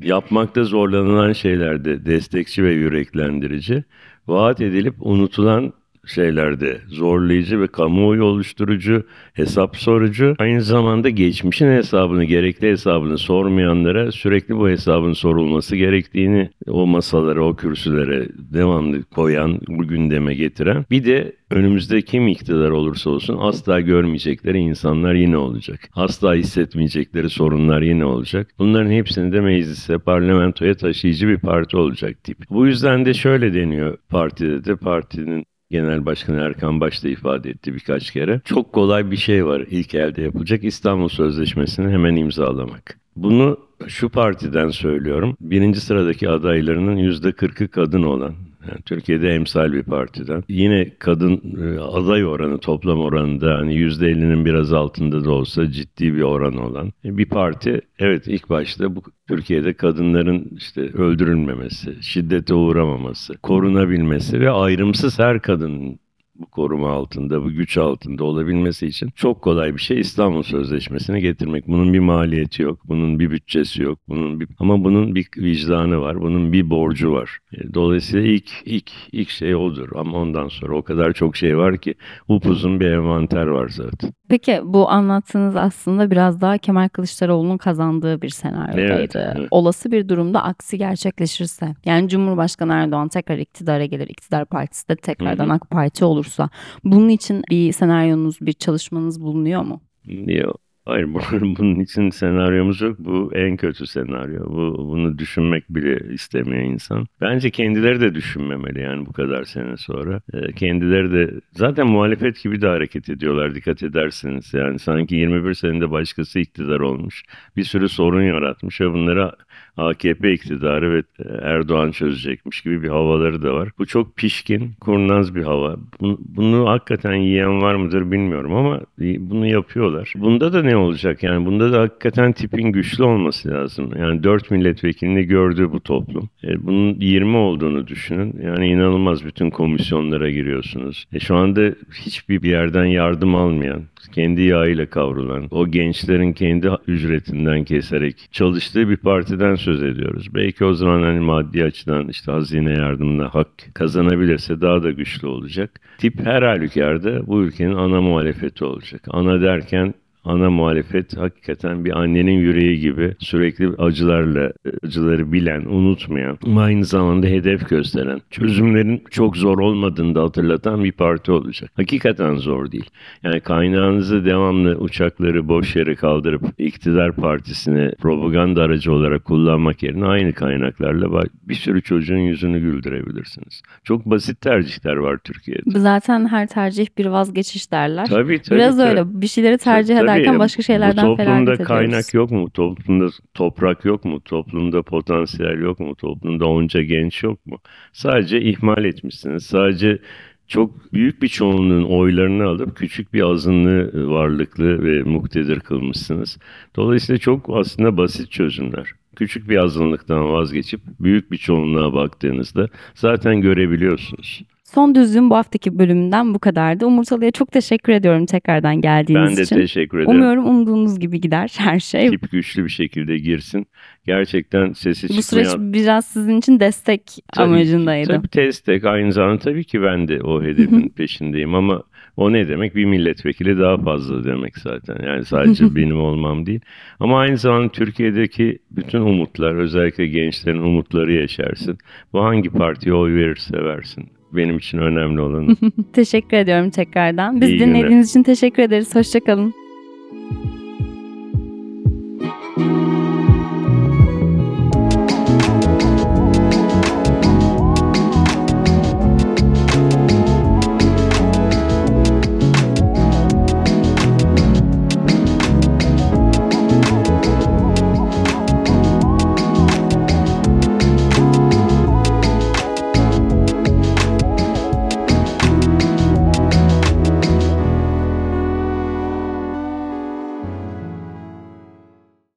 yapmakta 0.00 0.64
zorlanılan 0.64 1.32
şeylerde 1.32 2.06
destekçi 2.06 2.64
ve 2.64 2.72
yüreklendirici, 2.72 3.84
vaat 4.26 4.60
edilip 4.60 4.94
unutulan 4.98 5.72
şeylerde 6.08 6.80
zorlayıcı 6.88 7.60
ve 7.60 7.66
kamuoyu 7.66 8.24
oluşturucu, 8.24 9.02
hesap 9.32 9.76
sorucu, 9.76 10.34
aynı 10.38 10.62
zamanda 10.62 11.08
geçmişin 11.08 11.70
hesabını, 11.70 12.24
gerekli 12.24 12.68
hesabını 12.68 13.18
sormayanlara 13.18 14.12
sürekli 14.12 14.56
bu 14.56 14.68
hesabın 14.68 15.12
sorulması 15.12 15.76
gerektiğini 15.76 16.50
o 16.66 16.86
masalara, 16.86 17.44
o 17.44 17.56
kürsülere 17.56 18.28
devamlı 18.38 19.04
koyan, 19.04 19.60
bu 19.68 19.88
gündeme 19.88 20.34
getiren, 20.34 20.84
bir 20.90 21.04
de 21.04 21.32
önümüzde 21.50 22.02
kim 22.02 22.28
iktidar 22.28 22.70
olursa 22.70 23.10
olsun 23.10 23.36
asla 23.40 23.80
görmeyecekleri 23.80 24.58
insanlar 24.58 25.14
yine 25.14 25.36
olacak. 25.36 25.80
Asla 25.94 26.34
hissetmeyecekleri 26.34 27.30
sorunlar 27.30 27.82
yine 27.82 28.04
olacak. 28.04 28.48
Bunların 28.58 28.90
hepsini 28.90 29.32
de 29.32 29.40
meclise, 29.40 29.98
parlamentoya 29.98 30.74
taşıyıcı 30.74 31.28
bir 31.28 31.38
parti 31.38 31.76
olacak 31.76 32.24
tip. 32.24 32.38
Bu 32.50 32.66
yüzden 32.66 33.04
de 33.04 33.14
şöyle 33.14 33.54
deniyor 33.54 33.98
partide 34.08 34.64
de 34.64 34.76
partinin 34.76 35.44
Genel 35.70 36.06
Başkan 36.06 36.38
Erkan 36.38 36.80
Baş 36.80 37.04
da 37.04 37.08
ifade 37.08 37.50
etti 37.50 37.74
birkaç 37.74 38.10
kere. 38.10 38.40
Çok 38.44 38.72
kolay 38.72 39.10
bir 39.10 39.16
şey 39.16 39.46
var 39.46 39.64
ilk 39.70 39.94
elde 39.94 40.22
yapılacak. 40.22 40.64
İstanbul 40.64 41.08
Sözleşmesi'ni 41.08 41.92
hemen 41.92 42.16
imzalamak. 42.16 42.98
Bunu 43.16 43.58
şu 43.86 44.08
partiden 44.08 44.68
söylüyorum. 44.68 45.36
Birinci 45.40 45.80
sıradaki 45.80 46.28
adaylarının 46.28 46.96
yüzde 46.96 47.32
kırkı 47.32 47.68
kadın 47.68 48.02
olan, 48.02 48.34
yani 48.68 48.82
Türkiye'de 48.82 49.28
emsal 49.28 49.72
bir 49.72 49.82
partiden. 49.82 50.44
Yine 50.48 50.90
kadın 50.98 51.42
e, 51.62 51.80
aday 51.80 52.26
oranı 52.26 52.58
toplam 52.58 53.00
oranında 53.00 53.54
hani 53.54 53.74
%50'nin 53.74 54.44
biraz 54.44 54.72
altında 54.72 55.24
da 55.24 55.30
olsa 55.30 55.70
ciddi 55.70 56.14
bir 56.14 56.22
oran 56.22 56.56
olan 56.56 56.92
bir 57.04 57.26
parti. 57.28 57.80
Evet 57.98 58.26
ilk 58.26 58.50
başta 58.50 58.96
bu 58.96 59.02
Türkiye'de 59.28 59.72
kadınların 59.72 60.50
işte 60.56 60.80
öldürülmemesi, 60.80 62.02
şiddete 62.02 62.54
uğramaması, 62.54 63.38
korunabilmesi 63.38 64.40
ve 64.40 64.50
ayrımsız 64.50 65.18
her 65.18 65.42
kadının 65.42 65.98
bu 66.38 66.46
koruma 66.50 66.90
altında, 66.90 67.44
bu 67.44 67.50
güç 67.50 67.78
altında 67.78 68.24
olabilmesi 68.24 68.86
için 68.86 69.10
çok 69.16 69.42
kolay 69.42 69.74
bir 69.74 69.80
şey 69.80 70.00
İstanbul 70.00 70.42
Sözleşmesi'ni 70.42 71.20
getirmek. 71.20 71.68
Bunun 71.68 71.92
bir 71.92 71.98
maliyeti 71.98 72.62
yok, 72.62 72.80
bunun 72.84 73.18
bir 73.18 73.30
bütçesi 73.30 73.82
yok, 73.82 73.98
bunun 74.08 74.40
bir 74.40 74.48
ama 74.58 74.84
bunun 74.84 75.14
bir 75.14 75.28
vicdanı 75.36 76.00
var, 76.00 76.20
bunun 76.20 76.52
bir 76.52 76.70
borcu 76.70 77.12
var. 77.12 77.38
E, 77.52 77.74
Dolayısıyla 77.74 78.26
ilk 78.28 78.50
ilk 78.64 78.90
ilk 79.12 79.30
şey 79.30 79.54
odur 79.56 79.88
ama 79.96 80.18
ondan 80.18 80.48
sonra 80.48 80.76
o 80.76 80.82
kadar 80.82 81.12
çok 81.12 81.36
şey 81.36 81.58
var 81.58 81.78
ki 81.78 81.94
upuzun 82.28 82.80
bir 82.80 82.86
envanter 82.86 83.46
var 83.46 83.68
zaten. 83.68 84.17
Peki 84.28 84.60
bu 84.64 84.90
anlattığınız 84.90 85.56
aslında 85.56 86.10
biraz 86.10 86.40
daha 86.40 86.58
Kemal 86.58 86.88
Kılıçdaroğlu'nun 86.88 87.58
kazandığı 87.58 88.22
bir 88.22 88.28
senaryodaydı. 88.28 88.92
Evet, 88.92 89.16
evet. 89.16 89.48
Olası 89.50 89.92
bir 89.92 90.08
durumda 90.08 90.42
aksi 90.42 90.78
gerçekleşirse 90.78 91.74
yani 91.84 92.08
Cumhurbaşkanı 92.08 92.72
Erdoğan 92.72 93.08
tekrar 93.08 93.38
iktidara 93.38 93.84
gelir, 93.84 94.08
iktidar 94.08 94.44
partisi 94.44 94.88
de 94.88 94.96
tekrardan 94.96 95.44
Hı 95.44 95.48
hı. 95.48 95.52
AK 95.52 95.70
Parti 95.70 96.04
olursa 96.04 96.48
bunun 96.84 97.08
için 97.08 97.42
bir 97.50 97.72
senaryonuz, 97.72 98.40
bir 98.40 98.52
çalışmanız 98.52 99.20
bulunuyor 99.20 99.62
mu? 99.62 99.80
Yok. 100.26 100.67
Hayır 100.88 101.08
bunun, 101.58 101.80
için 101.80 102.10
senaryomuz 102.10 102.80
yok. 102.80 102.96
Bu 102.98 103.30
en 103.34 103.56
kötü 103.56 103.86
senaryo. 103.86 104.44
Bu, 104.46 104.88
bunu 104.88 105.18
düşünmek 105.18 105.64
bile 105.70 106.14
istemiyor 106.14 106.62
insan. 106.62 107.06
Bence 107.20 107.50
kendileri 107.50 108.00
de 108.00 108.14
düşünmemeli 108.14 108.80
yani 108.80 109.06
bu 109.06 109.12
kadar 109.12 109.44
sene 109.44 109.76
sonra. 109.76 110.20
Ee, 110.34 110.52
kendileri 110.52 111.12
de 111.12 111.40
zaten 111.52 111.86
muhalefet 111.86 112.42
gibi 112.42 112.62
de 112.62 112.66
hareket 112.66 113.08
ediyorlar 113.08 113.54
dikkat 113.54 113.82
ederseniz. 113.82 114.54
Yani 114.54 114.78
sanki 114.78 115.16
21 115.16 115.54
senede 115.54 115.90
başkası 115.90 116.38
iktidar 116.38 116.80
olmuş. 116.80 117.22
Bir 117.56 117.64
sürü 117.64 117.88
sorun 117.88 118.22
yaratmış 118.22 118.80
ve 118.80 118.92
bunları 118.92 119.32
AKP 119.78 120.32
iktidarı 120.32 120.94
ve 120.94 121.02
Erdoğan 121.42 121.90
çözecekmiş 121.90 122.60
gibi 122.60 122.82
bir 122.82 122.88
havaları 122.88 123.42
da 123.42 123.54
var. 123.54 123.68
Bu 123.78 123.86
çok 123.86 124.16
pişkin, 124.16 124.72
kurnaz 124.80 125.34
bir 125.34 125.42
hava. 125.42 125.76
Bunu, 126.00 126.18
bunu 126.20 126.68
hakikaten 126.68 127.14
yiyen 127.14 127.62
var 127.62 127.74
mıdır 127.74 128.10
bilmiyorum 128.10 128.54
ama 128.54 128.80
bunu 128.98 129.46
yapıyorlar. 129.46 130.12
Bunda 130.16 130.52
da 130.52 130.62
ne 130.62 130.77
olacak? 130.78 131.22
Yani 131.22 131.46
bunda 131.46 131.72
da 131.72 131.80
hakikaten 131.80 132.32
tipin 132.32 132.72
güçlü 132.72 133.04
olması 133.04 133.50
lazım. 133.50 133.90
Yani 133.98 134.22
4 134.22 134.50
milletvekilini 134.50 135.24
gördü 135.24 135.72
bu 135.72 135.80
toplum. 135.80 136.30
E, 136.44 136.66
bunun 136.66 137.00
20 137.00 137.36
olduğunu 137.36 137.86
düşünün. 137.86 138.40
Yani 138.42 138.68
inanılmaz 138.68 139.24
bütün 139.24 139.50
komisyonlara 139.50 140.30
giriyorsunuz. 140.30 141.04
E, 141.12 141.20
şu 141.20 141.36
anda 141.36 141.74
hiçbir 141.94 142.42
bir 142.42 142.50
yerden 142.50 142.84
yardım 142.84 143.34
almayan, 143.34 143.82
kendi 144.12 144.42
yağıyla 144.42 144.86
kavrulan, 144.86 145.48
o 145.50 145.68
gençlerin 145.68 146.32
kendi 146.32 146.70
ücretinden 146.86 147.64
keserek 147.64 148.28
çalıştığı 148.32 148.88
bir 148.88 148.96
partiden 148.96 149.54
söz 149.54 149.82
ediyoruz. 149.82 150.34
Belki 150.34 150.64
o 150.64 150.74
zaman 150.74 151.02
hani 151.02 151.20
maddi 151.20 151.64
açıdan 151.64 152.08
işte 152.08 152.32
hazine 152.32 152.72
yardımına 152.72 153.34
hak 153.34 153.48
kazanabilirse 153.74 154.60
daha 154.60 154.82
da 154.82 154.90
güçlü 154.90 155.28
olacak. 155.28 155.80
Tip 155.98 156.26
her 156.26 156.42
halükarda 156.42 157.26
bu 157.26 157.42
ülkenin 157.42 157.74
ana 157.74 158.00
muhalefeti 158.00 158.64
olacak. 158.64 159.02
Ana 159.08 159.42
derken 159.42 159.94
ana 160.24 160.50
muhalefet 160.50 161.16
hakikaten 161.16 161.84
bir 161.84 161.98
annenin 161.98 162.38
yüreği 162.38 162.80
gibi 162.80 163.14
sürekli 163.18 163.68
acılarla, 163.78 164.52
acıları 164.84 165.32
bilen, 165.32 165.64
unutmayan 165.64 166.38
ama 166.46 166.62
aynı 166.62 166.84
zamanda 166.84 167.26
hedef 167.26 167.68
gösteren, 167.68 168.20
çözümlerin 168.30 169.02
çok 169.10 169.36
zor 169.36 169.58
olmadığını 169.58 170.14
da 170.14 170.22
hatırlatan 170.22 170.84
bir 170.84 170.92
parti 170.92 171.32
olacak. 171.32 171.70
Hakikaten 171.76 172.36
zor 172.36 172.72
değil. 172.72 172.90
Yani 173.22 173.40
kaynağınızı 173.40 174.24
devamlı 174.24 174.76
uçakları 174.76 175.48
boş 175.48 175.76
yere 175.76 175.94
kaldırıp 175.94 176.42
iktidar 176.58 177.12
partisini 177.12 177.92
propaganda 178.00 178.62
aracı 178.62 178.92
olarak 178.92 179.24
kullanmak 179.24 179.82
yerine 179.82 180.06
aynı 180.06 180.32
kaynaklarla 180.32 181.22
bir 181.48 181.54
sürü 181.54 181.82
çocuğun 181.82 182.18
yüzünü 182.18 182.60
güldürebilirsiniz. 182.60 183.62
Çok 183.84 184.06
basit 184.06 184.40
tercihler 184.40 184.96
var 184.96 185.18
Türkiye'de. 185.24 185.78
Zaten 185.78 186.28
her 186.28 186.46
tercih 186.46 186.86
bir 186.98 187.06
vazgeçiş 187.06 187.72
derler. 187.72 188.06
Tabii 188.06 188.42
tabii. 188.42 188.56
Biraz 188.56 188.76
tabii. 188.76 188.88
öyle 188.88 189.02
bir 189.22 189.26
şeyleri 189.26 189.58
tercih 189.58 189.96
Tabii, 189.96 190.07
ederken 190.16 190.38
başka 190.38 190.62
şeylerden 190.62 191.02
toplumda 191.02 191.24
feragat 191.24 191.42
ediyoruz. 191.42 191.66
kaynak 191.66 192.14
yok 192.14 192.30
mu? 192.30 192.50
Toplumda 192.50 193.06
toprak 193.34 193.84
yok 193.84 194.04
mu? 194.04 194.20
Toplumda 194.20 194.82
potansiyel 194.82 195.60
yok 195.62 195.80
mu? 195.80 195.94
Toplumda 195.94 196.46
onca 196.46 196.82
genç 196.82 197.22
yok 197.22 197.46
mu? 197.46 197.58
Sadece 197.92 198.40
ihmal 198.40 198.84
etmişsiniz. 198.84 199.46
Sadece 199.46 199.98
çok 200.46 200.92
büyük 200.92 201.22
bir 201.22 201.28
çoğunluğun 201.28 201.84
oylarını 201.84 202.44
alıp 202.44 202.76
küçük 202.76 203.14
bir 203.14 203.30
azınlığı 203.30 204.10
varlıklı 204.10 204.84
ve 204.84 205.02
muktedir 205.02 205.60
kılmışsınız. 205.60 206.38
Dolayısıyla 206.76 207.18
çok 207.18 207.50
aslında 207.56 207.96
basit 207.96 208.30
çözümler. 208.30 208.92
Küçük 209.16 209.48
bir 209.48 209.56
azınlıktan 209.56 210.32
vazgeçip 210.32 210.80
büyük 211.00 211.30
bir 211.32 211.36
çoğunluğa 211.36 211.92
baktığınızda 211.92 212.68
zaten 212.94 213.40
görebiliyorsunuz. 213.40 214.42
Son 214.74 214.94
düzlüğün 214.94 215.30
bu 215.30 215.36
haftaki 215.36 215.78
bölümünden 215.78 216.34
bu 216.34 216.38
kadardı. 216.38 216.86
Umurtalı'ya 216.86 217.30
çok 217.30 217.52
teşekkür 217.52 217.92
ediyorum 217.92 218.26
tekrardan 218.26 218.80
geldiğiniz 218.80 219.30
Ben 219.30 219.36
de 219.36 219.42
için. 219.42 219.56
teşekkür 219.56 219.98
ederim. 219.98 220.10
Umuyorum 220.10 220.46
umduğunuz 220.46 221.00
gibi 221.00 221.20
gider 221.20 221.54
her 221.58 221.80
şey. 221.80 222.10
Tip 222.10 222.30
güçlü 222.30 222.64
bir 222.64 222.70
şekilde 222.70 223.18
girsin. 223.18 223.66
Gerçekten 224.06 224.72
sesi 224.72 225.08
Bu 225.08 225.22
süreç 225.22 225.46
çıkmayan... 225.46 225.72
biraz 225.72 226.04
sizin 226.04 226.38
için 226.38 226.60
destek 226.60 227.02
Tabii 227.32 227.54
amacındaydı. 227.54 228.08
Tabii 228.08 228.32
destek 228.32 228.84
aynı 228.84 229.12
zamanda 229.12 229.38
tabii 229.38 229.64
ki 229.64 229.82
ben 229.82 230.08
de 230.08 230.20
o 230.22 230.42
hedefin 230.42 230.88
peşindeyim 230.96 231.54
ama 231.54 231.82
o 232.16 232.32
ne 232.32 232.48
demek? 232.48 232.74
Bir 232.74 232.84
milletvekili 232.84 233.58
daha 233.58 233.78
fazla 233.78 234.24
demek 234.24 234.58
zaten. 234.58 235.06
Yani 235.06 235.24
sadece 235.24 235.74
benim 235.76 236.00
olmam 236.00 236.46
değil. 236.46 236.60
Ama 237.00 237.18
aynı 237.20 237.36
zamanda 237.36 237.68
Türkiye'deki 237.68 238.58
bütün 238.70 239.00
umutlar 239.00 239.54
özellikle 239.54 240.06
gençlerin 240.06 240.62
umutları 240.62 241.12
yaşarsın. 241.12 241.78
Bu 242.12 242.24
hangi 242.24 242.50
partiye 242.50 242.94
oy 242.94 243.14
verirse 243.14 243.64
versin 243.64 244.08
benim 244.32 244.56
için 244.58 244.78
önemli 244.78 245.20
olan. 245.20 245.56
teşekkür 245.92 246.36
ediyorum 246.36 246.70
tekrardan. 246.70 247.40
Biz 247.40 247.48
İyi 247.48 247.60
dinlediğiniz 247.60 247.88
günler. 247.88 248.02
için 248.04 248.22
teşekkür 248.22 248.62
ederiz. 248.62 248.94
Hoşçakalın. 248.94 249.54